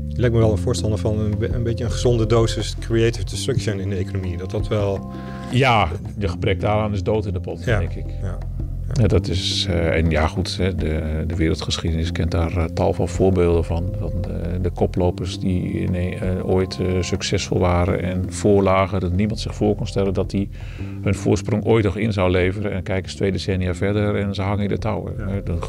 Ik 0.10 0.18
lijkt 0.22 0.36
me 0.36 0.42
wel 0.42 0.52
een 0.52 0.58
voorstander 0.58 1.00
van 1.00 1.20
een, 1.20 1.54
een, 1.54 1.64
beetje 1.64 1.84
een 1.84 1.92
gezonde 1.92 2.26
dosis 2.26 2.76
creative 2.80 3.26
destruction 3.26 3.80
in 3.80 3.90
de 3.90 3.96
economie. 3.96 4.38
Dat 4.38 4.52
dat 4.52 4.68
wel... 4.68 5.12
Ja, 5.52 5.90
de 6.18 6.28
gebrek 6.28 6.60
daaraan 6.60 6.94
is 6.94 7.04
dood 7.04 7.26
in 7.26 7.34
de 7.34 7.40
pot, 7.40 7.66
denk 7.66 7.94
ik. 7.94 8.06
Ja. 8.22 8.38
Ja, 8.94 9.08
dat 9.08 9.28
is, 9.28 9.68
uh, 9.70 9.96
en 9.96 10.10
ja 10.10 10.28
goed, 10.28 10.58
de, 10.58 10.74
de 11.28 11.36
wereldgeschiedenis 11.36 12.12
kent 12.12 12.32
daar 12.32 12.58
uh, 12.58 12.64
tal 12.64 12.94
van 12.94 13.08
voorbeelden 13.08 13.64
van. 13.64 13.94
van 14.00 14.12
de, 14.22 14.62
de 14.62 14.70
koplopers 14.70 15.40
die 15.40 15.90
nee, 15.90 16.16
uh, 16.16 16.50
ooit 16.50 16.80
succesvol 17.00 17.60
waren 17.60 18.02
en 18.02 18.34
voorlagen, 18.34 19.00
dat 19.00 19.12
niemand 19.12 19.40
zich 19.40 19.56
voor 19.56 19.76
kon 19.76 19.88
stellen 19.88 20.14
dat 20.14 20.30
die 20.30 20.50
hun 21.02 21.16
voorsprong 21.16 21.66
ooit 21.66 21.84
nog 21.84 21.98
in 21.98 22.14
zou 22.14 22.32
leveren. 22.32 22.72
En 22.72 22.84
kijk 22.84 23.04
eens 23.04 23.16
twee 23.16 23.32
decennia 23.32 23.76
verder 23.76 24.16
en 24.16 24.36
ze 24.36 24.42
hangen 24.42 24.64
in 24.64 24.70
de 24.70 24.78
touwen. 24.78 25.14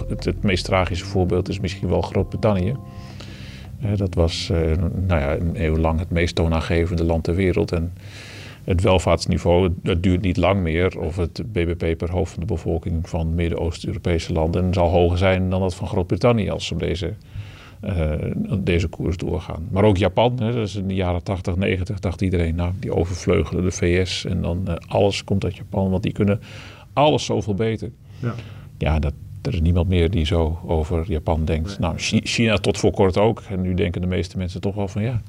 Het, 0.08 0.24
het, 0.24 0.42
meest 0.42 0.64
tragische 0.64 1.04
voorbeeld 1.04 1.48
is 1.48 1.60
misschien 1.60 1.88
wel 1.88 2.02
Groot-Brittannië 2.02 2.74
dat 3.96 4.14
was 4.14 4.48
nou 5.06 5.20
ja, 5.20 5.36
een 5.36 5.64
eeuw 5.64 5.76
lang 5.76 5.98
het 5.98 6.10
meest 6.10 6.34
toonaangevende 6.34 7.04
land 7.04 7.24
ter 7.24 7.34
wereld. 7.34 7.72
En 7.72 7.92
het 8.66 8.82
welvaartsniveau, 8.82 9.72
dat 9.82 10.02
duurt 10.02 10.20
niet 10.20 10.36
lang 10.36 10.60
meer. 10.60 10.98
Of 10.98 11.16
het 11.16 11.42
bbp 11.52 11.98
per 11.98 12.10
hoofd 12.10 12.32
van 12.32 12.40
de 12.40 12.46
bevolking 12.46 13.08
van 13.08 13.34
Midden-Oost-Europese 13.34 14.32
landen 14.32 14.74
zal 14.74 14.88
hoger 14.88 15.18
zijn 15.18 15.50
dan 15.50 15.60
dat 15.60 15.74
van 15.74 15.88
Groot-Brittannië 15.88 16.50
als 16.50 16.66
ze 16.66 16.74
op 16.74 16.80
deze, 16.80 17.12
uh, 17.84 18.12
deze 18.58 18.88
koers 18.88 19.16
doorgaan. 19.16 19.68
Maar 19.70 19.84
ook 19.84 19.96
Japan, 19.96 20.40
hè, 20.40 20.52
dat 20.52 20.66
is 20.66 20.74
in 20.74 20.88
de 20.88 20.94
jaren 20.94 21.22
80, 21.22 21.56
90 21.56 22.00
dacht 22.00 22.20
iedereen, 22.20 22.54
nou 22.54 22.72
die 22.80 22.94
overvleugelen 22.94 23.64
de 23.64 23.70
VS 23.70 24.24
en 24.24 24.42
dan 24.42 24.62
uh, 24.68 24.74
alles 24.86 25.24
komt 25.24 25.44
uit 25.44 25.56
Japan, 25.56 25.90
want 25.90 26.02
die 26.02 26.12
kunnen 26.12 26.40
alles 26.92 27.24
zoveel 27.24 27.54
beter. 27.54 27.90
Ja, 28.18 28.34
ja 28.78 28.98
dat, 28.98 29.14
er 29.42 29.52
is 29.52 29.60
niemand 29.60 29.88
meer 29.88 30.10
die 30.10 30.24
zo 30.24 30.58
over 30.66 31.04
Japan 31.08 31.44
denkt. 31.44 31.78
Nou, 31.78 31.94
China 31.98 32.56
tot 32.56 32.78
voor 32.78 32.92
kort 32.92 33.18
ook. 33.18 33.42
En 33.48 33.60
nu 33.60 33.74
denken 33.74 34.00
de 34.00 34.06
meeste 34.06 34.38
mensen 34.38 34.60
toch 34.60 34.74
wel 34.74 34.88
van 34.88 35.02
ja 35.02 35.22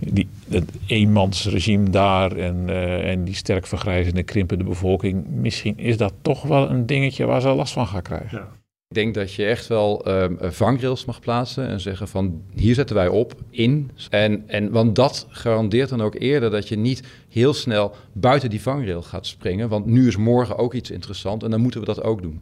die, 0.00 0.28
dat 0.46 0.64
eenmansregime 0.86 1.90
daar 1.90 2.36
en, 2.36 2.64
uh, 2.68 3.10
en 3.10 3.24
die 3.24 3.34
sterk 3.34 3.66
vergrijzende, 3.66 4.22
krimpende 4.22 4.64
bevolking. 4.64 5.26
Misschien 5.28 5.78
is 5.78 5.96
dat 5.96 6.12
toch 6.22 6.42
wel 6.42 6.70
een 6.70 6.86
dingetje 6.86 7.26
waar 7.26 7.40
ze 7.40 7.48
last 7.48 7.72
van 7.72 7.86
gaan 7.86 8.02
krijgen. 8.02 8.38
Ja. 8.38 8.58
Ik 8.88 8.96
denk 8.96 9.14
dat 9.14 9.34
je 9.34 9.44
echt 9.44 9.66
wel 9.66 10.08
um, 10.08 10.36
vangrails 10.40 11.04
mag 11.04 11.20
plaatsen 11.20 11.66
en 11.66 11.80
zeggen 11.80 12.08
van 12.08 12.42
hier 12.54 12.74
zetten 12.74 12.96
wij 12.96 13.08
op 13.08 13.34
in. 13.50 13.90
En, 14.08 14.42
en, 14.46 14.70
want 14.70 14.94
dat 14.94 15.26
garandeert 15.28 15.88
dan 15.88 16.00
ook 16.00 16.14
eerder 16.14 16.50
dat 16.50 16.68
je 16.68 16.76
niet 16.76 17.02
heel 17.28 17.52
snel 17.52 17.94
buiten 18.12 18.50
die 18.50 18.60
vangrail 18.60 19.02
gaat 19.02 19.26
springen. 19.26 19.68
Want 19.68 19.86
nu 19.86 20.06
is 20.06 20.16
morgen 20.16 20.58
ook 20.58 20.74
iets 20.74 20.90
interessant 20.90 21.42
en 21.42 21.50
dan 21.50 21.60
moeten 21.60 21.80
we 21.80 21.86
dat 21.86 22.02
ook 22.02 22.22
doen. 22.22 22.40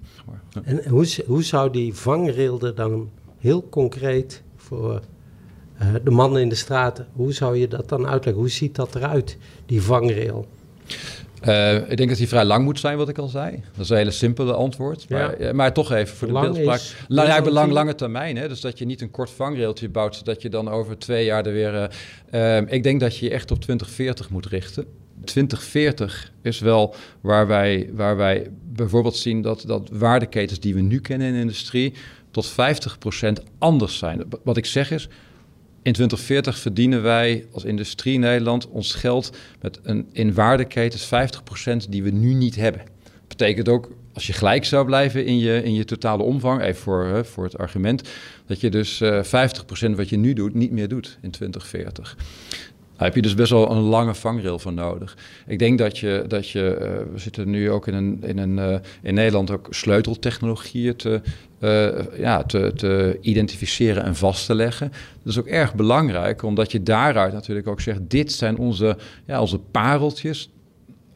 En 0.64 0.88
hoe, 0.88 1.06
hoe 1.26 1.42
zou 1.42 1.70
die 1.70 1.94
vangrail 1.94 2.60
er 2.60 2.74
dan 2.74 3.10
heel 3.38 3.68
concreet 3.68 4.42
voor 4.56 5.00
uh, 5.82 5.94
de 6.04 6.10
mannen 6.10 6.42
in 6.42 6.48
de 6.48 6.54
straten, 6.54 7.06
hoe 7.12 7.32
zou 7.32 7.56
je 7.56 7.68
dat 7.68 7.88
dan 7.88 8.06
uitleggen? 8.06 8.42
Hoe 8.42 8.50
ziet 8.50 8.74
dat 8.74 8.94
eruit, 8.94 9.36
die 9.66 9.82
vangrail? 9.82 10.46
Uh, 11.46 11.90
ik 11.90 11.96
denk 11.96 12.08
dat 12.08 12.18
die 12.18 12.28
vrij 12.28 12.44
lang 12.44 12.64
moet 12.64 12.80
zijn, 12.80 12.96
wat 12.96 13.08
ik 13.08 13.18
al 13.18 13.28
zei. 13.28 13.62
Dat 13.72 13.84
is 13.84 13.90
een 13.90 13.96
hele 13.96 14.10
simpele 14.10 14.52
antwoord. 14.52 15.08
Maar, 15.08 15.42
ja. 15.42 15.52
maar 15.52 15.72
toch 15.72 15.92
even 15.92 16.16
voor 16.16 16.26
de 16.26 16.32
beeldspraak. 16.32 16.80
Lang, 17.08 17.28
ja, 17.28 17.50
lang, 17.50 17.72
lange 17.72 17.94
termijn. 17.94 18.36
Hè? 18.36 18.48
Dus 18.48 18.60
dat 18.60 18.78
je 18.78 18.84
niet 18.84 19.00
een 19.00 19.10
kort 19.10 19.30
vangrailtje 19.30 19.88
bouwt, 19.88 20.16
zodat 20.16 20.42
je 20.42 20.48
dan 20.48 20.68
over 20.68 20.98
twee 20.98 21.24
jaar 21.24 21.46
er 21.46 21.52
weer... 21.52 21.90
Uh, 22.30 22.72
ik 22.72 22.82
denk 22.82 23.00
dat 23.00 23.16
je 23.16 23.24
je 23.24 23.32
echt 23.32 23.50
op 23.50 23.60
2040 23.60 24.30
moet 24.30 24.46
richten. 24.46 24.86
2040 25.24 26.32
is 26.42 26.58
wel 26.58 26.94
waar 27.20 27.46
wij, 27.46 27.90
waar 27.92 28.16
wij 28.16 28.50
bijvoorbeeld 28.72 29.16
zien 29.16 29.42
dat, 29.42 29.64
dat 29.66 29.88
waardeketens 29.92 30.60
die 30.60 30.74
we 30.74 30.80
nu 30.80 31.00
kennen 31.00 31.26
in 31.26 31.32
de 31.32 31.40
industrie 31.40 31.94
tot 32.30 32.52
50% 32.52 32.54
anders 33.58 33.98
zijn. 33.98 34.24
Wat 34.44 34.56
ik 34.56 34.66
zeg 34.66 34.90
is, 34.90 35.08
in 35.88 35.94
2040 35.94 36.58
verdienen 36.58 37.02
wij 37.02 37.46
als 37.52 37.64
industrie 37.64 38.14
in 38.14 38.20
Nederland 38.20 38.68
ons 38.68 38.94
geld 38.94 39.36
met 39.60 39.80
een 39.82 40.08
in 40.12 40.34
waardeketens 40.34 41.06
50% 41.84 41.88
die 41.88 42.02
we 42.02 42.10
nu 42.10 42.34
niet 42.34 42.56
hebben. 42.56 42.82
Dat 43.02 43.28
betekent 43.28 43.68
ook, 43.68 43.90
als 44.12 44.26
je 44.26 44.32
gelijk 44.32 44.64
zou 44.64 44.86
blijven 44.86 45.24
in 45.24 45.38
je, 45.38 45.62
in 45.62 45.74
je 45.74 45.84
totale 45.84 46.22
omvang, 46.22 46.62
even 46.62 46.82
voor, 46.82 47.24
voor 47.24 47.44
het 47.44 47.58
argument, 47.58 48.08
dat 48.46 48.60
je 48.60 48.70
dus 48.70 49.00
uh, 49.00 49.32
eh, 49.32 49.50
50% 49.90 49.90
wat 49.90 50.08
je 50.08 50.16
nu 50.16 50.32
doet, 50.32 50.54
niet 50.54 50.70
meer 50.70 50.88
doet 50.88 51.18
in 51.22 51.30
2040. 51.30 52.16
Daar 52.98 53.06
heb 53.06 53.16
je 53.16 53.22
dus 53.22 53.34
best 53.34 53.50
wel 53.50 53.70
een 53.70 53.82
lange 53.82 54.14
vangrail 54.14 54.58
voor 54.58 54.72
nodig. 54.72 55.16
Ik 55.46 55.58
denk 55.58 55.78
dat 55.78 55.98
je, 55.98 56.24
dat 56.28 56.48
je 56.48 56.78
uh, 56.80 57.12
we 57.12 57.18
zitten 57.18 57.50
nu 57.50 57.70
ook 57.70 57.86
in, 57.86 57.94
een, 57.94 58.22
in, 58.22 58.38
een, 58.38 58.56
uh, 58.56 58.78
in 59.02 59.14
Nederland 59.14 59.50
ook 59.50 59.66
sleuteltechnologieën 59.70 60.96
te, 60.96 61.20
uh, 61.60 62.18
ja, 62.18 62.42
te 62.42 63.18
identificeren 63.20 64.04
en 64.04 64.16
vast 64.16 64.46
te 64.46 64.54
leggen. 64.54 64.92
Dat 65.22 65.32
is 65.32 65.38
ook 65.38 65.46
erg 65.46 65.74
belangrijk, 65.74 66.42
omdat 66.42 66.72
je 66.72 66.82
daaruit 66.82 67.32
natuurlijk 67.32 67.68
ook 67.68 67.80
zegt: 67.80 68.00
dit 68.02 68.32
zijn 68.32 68.58
onze, 68.58 68.96
ja, 69.26 69.40
onze 69.40 69.58
pareltjes, 69.58 70.50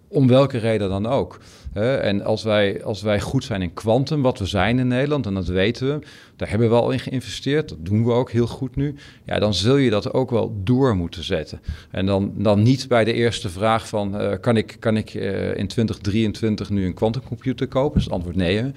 om 0.08 0.28
welke 0.28 0.58
reden 0.58 0.88
dan 0.88 1.06
ook. 1.06 1.38
En 1.80 2.24
als 2.24 2.42
wij, 2.42 2.84
als 2.84 3.02
wij 3.02 3.20
goed 3.20 3.44
zijn 3.44 3.62
in 3.62 3.74
kwantum, 3.74 4.22
wat 4.22 4.38
we 4.38 4.46
zijn 4.46 4.78
in 4.78 4.86
Nederland, 4.86 5.26
en 5.26 5.34
dat 5.34 5.46
weten 5.46 5.86
we, 5.86 6.06
daar 6.36 6.50
hebben 6.50 6.68
we 6.68 6.74
al 6.74 6.90
in 6.90 6.98
geïnvesteerd, 6.98 7.68
dat 7.68 7.78
doen 7.80 8.04
we 8.04 8.12
ook 8.12 8.30
heel 8.30 8.46
goed 8.46 8.76
nu, 8.76 8.94
ja, 9.24 9.38
dan 9.38 9.54
zul 9.54 9.76
je 9.76 9.90
dat 9.90 10.12
ook 10.12 10.30
wel 10.30 10.60
door 10.64 10.96
moeten 10.96 11.24
zetten. 11.24 11.60
En 11.90 12.06
dan, 12.06 12.32
dan 12.36 12.62
niet 12.62 12.88
bij 12.88 13.04
de 13.04 13.12
eerste 13.12 13.48
vraag 13.48 13.88
van, 13.88 14.20
uh, 14.20 14.32
kan 14.40 14.56
ik, 14.56 14.76
kan 14.78 14.96
ik 14.96 15.14
uh, 15.14 15.56
in 15.56 15.66
2023 15.66 16.70
nu 16.70 16.86
een 16.86 16.94
quantumcomputer 16.94 17.68
kopen? 17.68 17.94
Dus 17.94 18.04
het 18.04 18.12
antwoord 18.12 18.36
nee. 18.36 18.72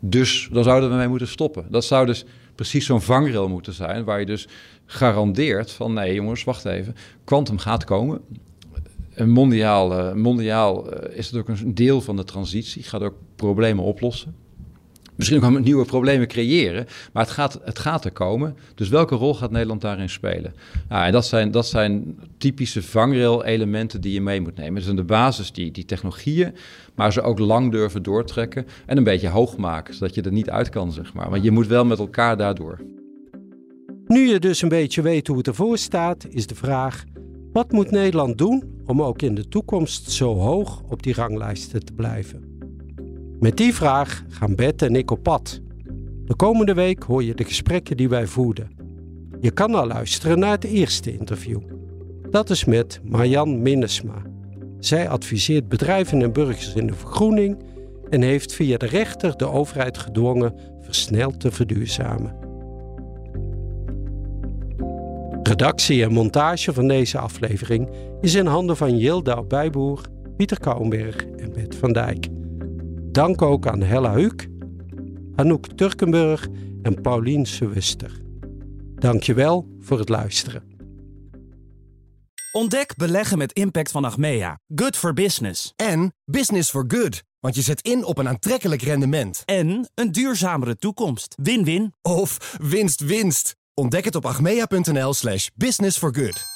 Dus 0.00 0.48
dan 0.52 0.64
zouden 0.64 0.90
we 0.90 0.96
mee 0.96 1.08
moeten 1.08 1.28
stoppen. 1.28 1.66
Dat 1.70 1.84
zou 1.84 2.06
dus 2.06 2.24
precies 2.54 2.86
zo'n 2.86 3.02
vangrail 3.02 3.48
moeten 3.48 3.72
zijn, 3.72 4.04
waar 4.04 4.20
je 4.20 4.26
dus 4.26 4.48
garandeert 4.86 5.70
van, 5.70 5.92
nee 5.92 6.14
jongens, 6.14 6.44
wacht 6.44 6.64
even, 6.64 6.96
quantum 7.24 7.58
gaat 7.58 7.84
komen 7.84 8.20
mondiaal, 9.24 9.98
uh, 9.98 10.12
mondiaal 10.12 10.86
uh, 10.86 11.16
is 11.18 11.30
het 11.30 11.40
ook 11.40 11.48
een 11.48 11.74
deel 11.74 12.00
van 12.00 12.16
de 12.16 12.24
transitie, 12.24 12.82
gaat 12.82 13.02
ook 13.02 13.14
problemen 13.36 13.84
oplossen. 13.84 14.34
Misschien 15.16 15.42
ook 15.42 15.60
nieuwe 15.60 15.84
problemen 15.84 16.28
creëren, 16.28 16.86
maar 17.12 17.22
het 17.22 17.32
gaat, 17.32 17.60
het 17.64 17.78
gaat 17.78 18.04
er 18.04 18.12
komen. 18.12 18.56
Dus 18.74 18.88
welke 18.88 19.14
rol 19.14 19.34
gaat 19.34 19.50
Nederland 19.50 19.80
daarin 19.80 20.08
spelen? 20.08 20.54
Nou, 20.88 21.06
en 21.06 21.12
dat 21.12 21.26
zijn, 21.26 21.50
dat 21.50 21.66
zijn 21.66 22.18
typische 22.38 22.82
vangrail-elementen 22.82 24.00
die 24.00 24.12
je 24.12 24.20
mee 24.20 24.40
moet 24.40 24.56
nemen. 24.56 24.74
Dus 24.74 24.88
aan 24.90 24.96
de 24.96 25.04
basis 25.04 25.52
die, 25.52 25.70
die 25.70 25.84
technologieën, 25.84 26.54
maar 26.94 27.12
ze 27.12 27.22
ook 27.22 27.38
lang 27.38 27.72
durven 27.72 28.02
doortrekken 28.02 28.66
en 28.86 28.96
een 28.96 29.04
beetje 29.04 29.28
hoog 29.28 29.56
maken, 29.56 29.94
zodat 29.94 30.14
je 30.14 30.22
er 30.22 30.32
niet 30.32 30.50
uit 30.50 30.68
kan, 30.68 30.92
zeg 30.92 31.14
maar. 31.14 31.30
Want 31.30 31.42
je 31.42 31.50
moet 31.50 31.66
wel 31.66 31.84
met 31.84 31.98
elkaar 31.98 32.36
daardoor. 32.36 32.80
Nu 34.06 34.28
je 34.28 34.38
dus 34.38 34.62
een 34.62 34.68
beetje 34.68 35.02
weet 35.02 35.26
hoe 35.26 35.36
het 35.36 35.46
ervoor 35.46 35.78
staat, 35.78 36.26
is 36.28 36.46
de 36.46 36.54
vraag: 36.54 37.04
wat 37.52 37.72
moet 37.72 37.90
Nederland 37.90 38.38
doen 38.38 38.75
om 38.86 39.02
ook 39.02 39.22
in 39.22 39.34
de 39.34 39.48
toekomst 39.48 40.10
zo 40.10 40.34
hoog 40.34 40.82
op 40.88 41.02
die 41.02 41.14
ranglijsten 41.14 41.84
te 41.84 41.92
blijven? 41.92 42.58
Met 43.40 43.56
die 43.56 43.74
vraag 43.74 44.24
gaan 44.28 44.54
Bert 44.54 44.82
en 44.82 44.96
ik 44.96 45.10
op 45.10 45.22
pad. 45.22 45.60
De 46.24 46.34
komende 46.34 46.74
week 46.74 47.02
hoor 47.02 47.24
je 47.24 47.34
de 47.34 47.44
gesprekken 47.44 47.96
die 47.96 48.08
wij 48.08 48.26
voerden. 48.26 48.70
Je 49.40 49.50
kan 49.50 49.74
al 49.74 49.86
luisteren 49.86 50.38
naar 50.38 50.50
het 50.50 50.64
eerste 50.64 51.12
interview. 51.18 51.60
Dat 52.30 52.50
is 52.50 52.64
met 52.64 53.00
Marjan 53.04 53.62
Minnesma. 53.62 54.22
Zij 54.78 55.08
adviseert 55.08 55.68
bedrijven 55.68 56.22
en 56.22 56.32
burgers 56.32 56.74
in 56.74 56.86
de 56.86 56.94
vergroening 56.94 57.62
en 58.10 58.22
heeft 58.22 58.52
via 58.52 58.76
de 58.76 58.86
rechter 58.86 59.36
de 59.36 59.46
overheid 59.46 59.98
gedwongen 59.98 60.54
versneld 60.80 61.40
te 61.40 61.50
verduurzamen. 61.50 62.45
Redactie 65.46 66.02
en 66.02 66.12
montage 66.12 66.72
van 66.72 66.88
deze 66.88 67.18
aflevering 67.18 67.90
is 68.20 68.34
in 68.34 68.46
handen 68.46 68.76
van 68.76 68.98
Jilda 68.98 69.42
Bijboer, 69.42 70.00
Pieter 70.36 70.60
Kouwenberg 70.60 71.16
en 71.16 71.52
Bert 71.52 71.76
van 71.76 71.92
Dijk. 71.92 72.26
Dank 73.12 73.42
ook 73.42 73.66
aan 73.66 73.82
Hella 73.82 74.14
Huuk, 74.14 74.48
Anouk 75.34 75.66
Turkenburg 75.66 76.48
en 76.82 77.00
Paulien 77.00 77.46
Sewuster. 77.46 78.20
Dankjewel 78.94 79.68
voor 79.80 79.98
het 79.98 80.08
luisteren. 80.08 80.62
Ontdek 82.52 82.96
beleggen 82.96 83.38
met 83.38 83.52
impact 83.52 83.90
van 83.90 84.04
Achmea. 84.04 84.58
Good 84.74 84.96
for 84.96 85.12
business. 85.12 85.72
En 85.76 86.14
business 86.24 86.70
for 86.70 86.84
good. 86.88 87.22
Want 87.40 87.54
je 87.54 87.62
zet 87.62 87.82
in 87.82 88.04
op 88.04 88.18
een 88.18 88.28
aantrekkelijk 88.28 88.82
rendement. 88.82 89.42
En 89.44 89.90
een 89.94 90.12
duurzamere 90.12 90.76
toekomst. 90.76 91.34
Win-win. 91.42 91.92
Of 92.02 92.56
winst-winst. 92.60 93.56
Ontdek 93.80 94.04
het 94.04 94.14
op 94.14 94.26
agmea.nl 94.26 95.14
slash 95.14 95.48
business 95.54 95.98
for 95.98 96.14
good. 96.14 96.55